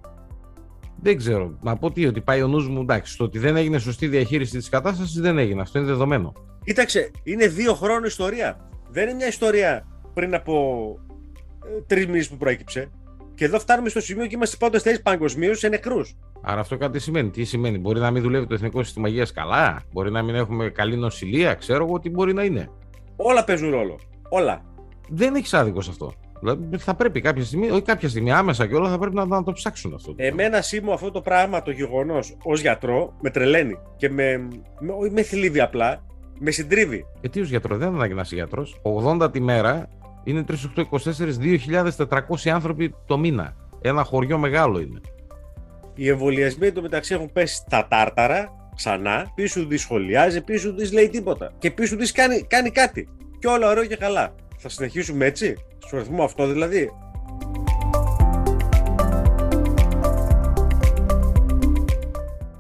Δεν 1.02 1.18
ξέρω. 1.18 1.58
Να 1.62 1.78
πω 1.78 1.92
τι, 1.92 2.06
ότι 2.06 2.22
πάει 2.22 2.42
ο 2.42 2.48
νους 2.48 2.68
μου 2.68 2.82
εντάξει. 2.82 3.18
Το 3.18 3.24
ότι 3.24 3.40
δεν 3.40 3.56
έγινε 3.56 3.78
σωστή 3.78 4.08
διαχείριση 4.08 4.58
της 4.58 4.70
κατάστασης 4.70 5.22
δεν 5.22 5.38
έγινε. 5.38 5.62
Αυτό 5.62 5.80
είναι 5.80 5.88
δεδομένο. 5.88 6.34
Κοίταξε, 6.64 7.12
είναι 7.24 7.48
δύο 7.48 7.74
χρόνια 7.74 8.08
ιστορία. 8.08 8.70
Δεν 8.90 9.04
είναι 9.04 9.14
μια 9.14 9.28
ιστορία 9.28 9.86
πριν 10.14 10.36
από 10.36 10.54
ε, 11.78 11.82
τρεις 11.88 12.08
μήνες 12.08 12.30
που 12.30 12.38
προέκυψε. 12.38 12.90
Και 13.36 13.46
εδώ 13.46 13.60
φτάνουμε 13.60 13.90
στο 13.90 14.02
σημείο 14.02 14.26
και 14.26 14.36
είμαστε 14.36 14.58
πρώτε 14.58 14.80
θέσει 14.80 15.02
παγκοσμίως 15.02 15.60
σε 15.60 15.68
νεκρούς. 15.68 16.16
Άρα 16.42 16.60
αυτό 16.60 16.78
κάτι 16.78 17.00
σημαίνει. 17.00 17.30
Τι 17.30 17.44
σημαίνει, 17.44 17.78
Μπορεί 17.78 18.00
να 18.00 18.12
μην 18.12 18.22
δουλεύει 18.22 18.48
το 18.48 18.54
Εθνικό 18.54 18.84
Σύστημα 18.84 19.08
Υγείας 19.08 19.32
καλά, 19.32 19.82
Μπορεί 19.94 20.12
να 20.12 20.24
μην 20.24 20.36
έχουμε 20.36 20.70
καλή 20.70 20.96
νοσηλεία, 20.96 21.54
ξέρω 21.54 21.86
εγώ 21.86 22.00
τι 22.00 22.10
μπορεί 22.10 22.34
να 22.34 22.44
είναι. 22.44 22.70
Όλα 23.16 23.44
παίζουν 23.44 23.72
ρόλο. 23.72 24.00
Όλα. 24.30 24.66
Δεν 25.10 25.36
έχεις 25.36 25.54
άδικο 25.54 25.82
σε 25.82 25.90
αυτό. 25.90 26.14
Δηλαδή 26.40 26.78
θα 26.78 26.96
πρέπει 26.96 27.22
κάποια 27.22 27.44
στιγμή, 27.44 27.70
όχι 27.70 27.82
κάποια 27.82 28.10
στιγμή, 28.10 28.32
άμεσα 28.32 28.68
και 28.68 28.76
όλα 28.76 28.90
θα 28.90 28.98
πρέπει 28.98 29.16
να, 29.16 29.26
να 29.26 29.44
το 29.44 29.52
ψάξουν 29.52 29.94
αυτό. 29.94 30.14
Εμένα 30.16 30.62
Σίμω 30.62 30.94
αυτό 30.94 31.12
το 31.12 31.22
πράγμα, 31.22 31.62
το 31.62 31.72
γεγονός 31.72 32.38
ως 32.44 32.62
γιατρό, 32.62 33.14
με 33.22 33.30
τρελαίνει 33.30 33.78
και 33.98 34.10
με, 34.10 34.48
με, 34.80 34.94
με 35.12 35.22
θλίβει 35.22 35.60
απλά, 35.60 36.04
με 36.40 36.52
συντρίβει. 36.52 37.06
Ε, 37.22 37.28
τι 37.30 37.42
ως 37.42 37.50
γιατρός, 37.50 37.78
δεν 37.78 37.88
ανάγκη 37.88 38.14
να 38.14 38.22
είσαι 38.22 38.36
γιατρός. 38.36 38.82
80 39.22 39.32
τη 39.32 39.40
μέρα 39.42 39.90
είναι 40.24 40.44
3-8-24, 40.76 40.84
2.400 42.08 42.50
άνθρωποι 42.50 42.96
το 43.06 43.18
μήνα. 43.18 43.56
Ένα 43.82 44.04
χωριό 44.04 44.38
μεγάλο 44.38 44.80
είναι. 44.80 45.00
Οι 45.96 46.10
εμβολιασμοί 46.10 46.72
το 46.72 46.82
μεταξύ 46.82 47.14
έχουν 47.14 47.32
πέσει 47.32 47.56
στα 47.56 47.88
τάρταρα 47.88 48.52
ξανά. 48.76 49.32
Πίσω 49.36 49.66
του 49.66 49.78
σχολιάζει, 49.78 50.44
πίσω 50.44 50.74
του 50.74 50.90
λέει 50.94 51.10
τίποτα. 51.10 51.52
Και 51.58 51.72
πίσω 51.72 51.98
του 51.98 52.06
κάνει, 52.14 52.44
κάνει 52.44 52.70
κάτι. 52.70 53.08
Και 53.40 53.48
όλα 53.48 53.70
ωραίο 53.70 53.86
και 53.86 53.96
καλά. 53.96 54.36
Θα 54.58 54.70
συνεχίσουμε 54.70 55.26
έτσι, 55.26 55.56
στο 55.78 55.98
ρυθμό 55.98 56.24
αυτό 56.24 56.48
δηλαδή; 56.48 56.90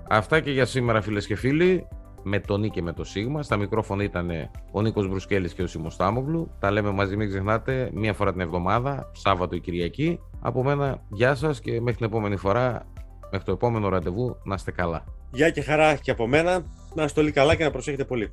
Αυτά 0.09 0.39
και 0.39 0.51
για 0.51 0.65
σήμερα 0.65 1.01
φίλες 1.01 1.27
και 1.27 1.35
φίλοι 1.35 1.87
με 2.23 2.39
τον 2.39 2.59
Νί 2.59 2.69
και 2.69 2.81
με 2.81 2.93
το 2.93 3.03
Σίγμα. 3.03 3.43
Στα 3.43 3.57
μικρόφωνα 3.57 4.03
ήταν 4.03 4.29
ο 4.71 4.81
Νίκος 4.81 5.07
Μπρουσκέλης 5.07 5.53
και 5.53 5.61
ο 5.61 5.67
Σίμος 5.67 5.95
Τάμογλου. 5.95 6.51
Τα 6.59 6.71
λέμε 6.71 6.91
μαζί, 6.91 7.15
μην 7.15 7.29
ξεχνάτε, 7.29 7.89
μία 7.93 8.13
φορά 8.13 8.31
την 8.31 8.41
εβδομάδα, 8.41 9.11
Σάββατο 9.13 9.55
ή 9.55 9.59
Κυριακή. 9.59 10.19
Από 10.41 10.63
μένα, 10.63 11.01
γεια 11.09 11.35
σας 11.35 11.59
και 11.59 11.71
μέχρι 11.71 11.95
την 11.95 12.05
επόμενη 12.05 12.35
φορά, 12.35 12.85
μέχρι 13.31 13.45
το 13.45 13.51
επόμενο 13.51 13.89
ραντεβού, 13.89 14.37
να 14.43 14.53
είστε 14.53 14.71
καλά. 14.71 15.03
Γεια 15.31 15.49
και 15.49 15.61
χαρά 15.61 15.95
και 15.95 16.11
από 16.11 16.27
μένα, 16.27 16.65
να 16.95 17.03
είστε 17.03 17.19
όλοι 17.19 17.31
καλά 17.31 17.55
και 17.55 17.63
να 17.63 17.71
προσέχετε 17.71 18.05
πολύ. 18.05 18.31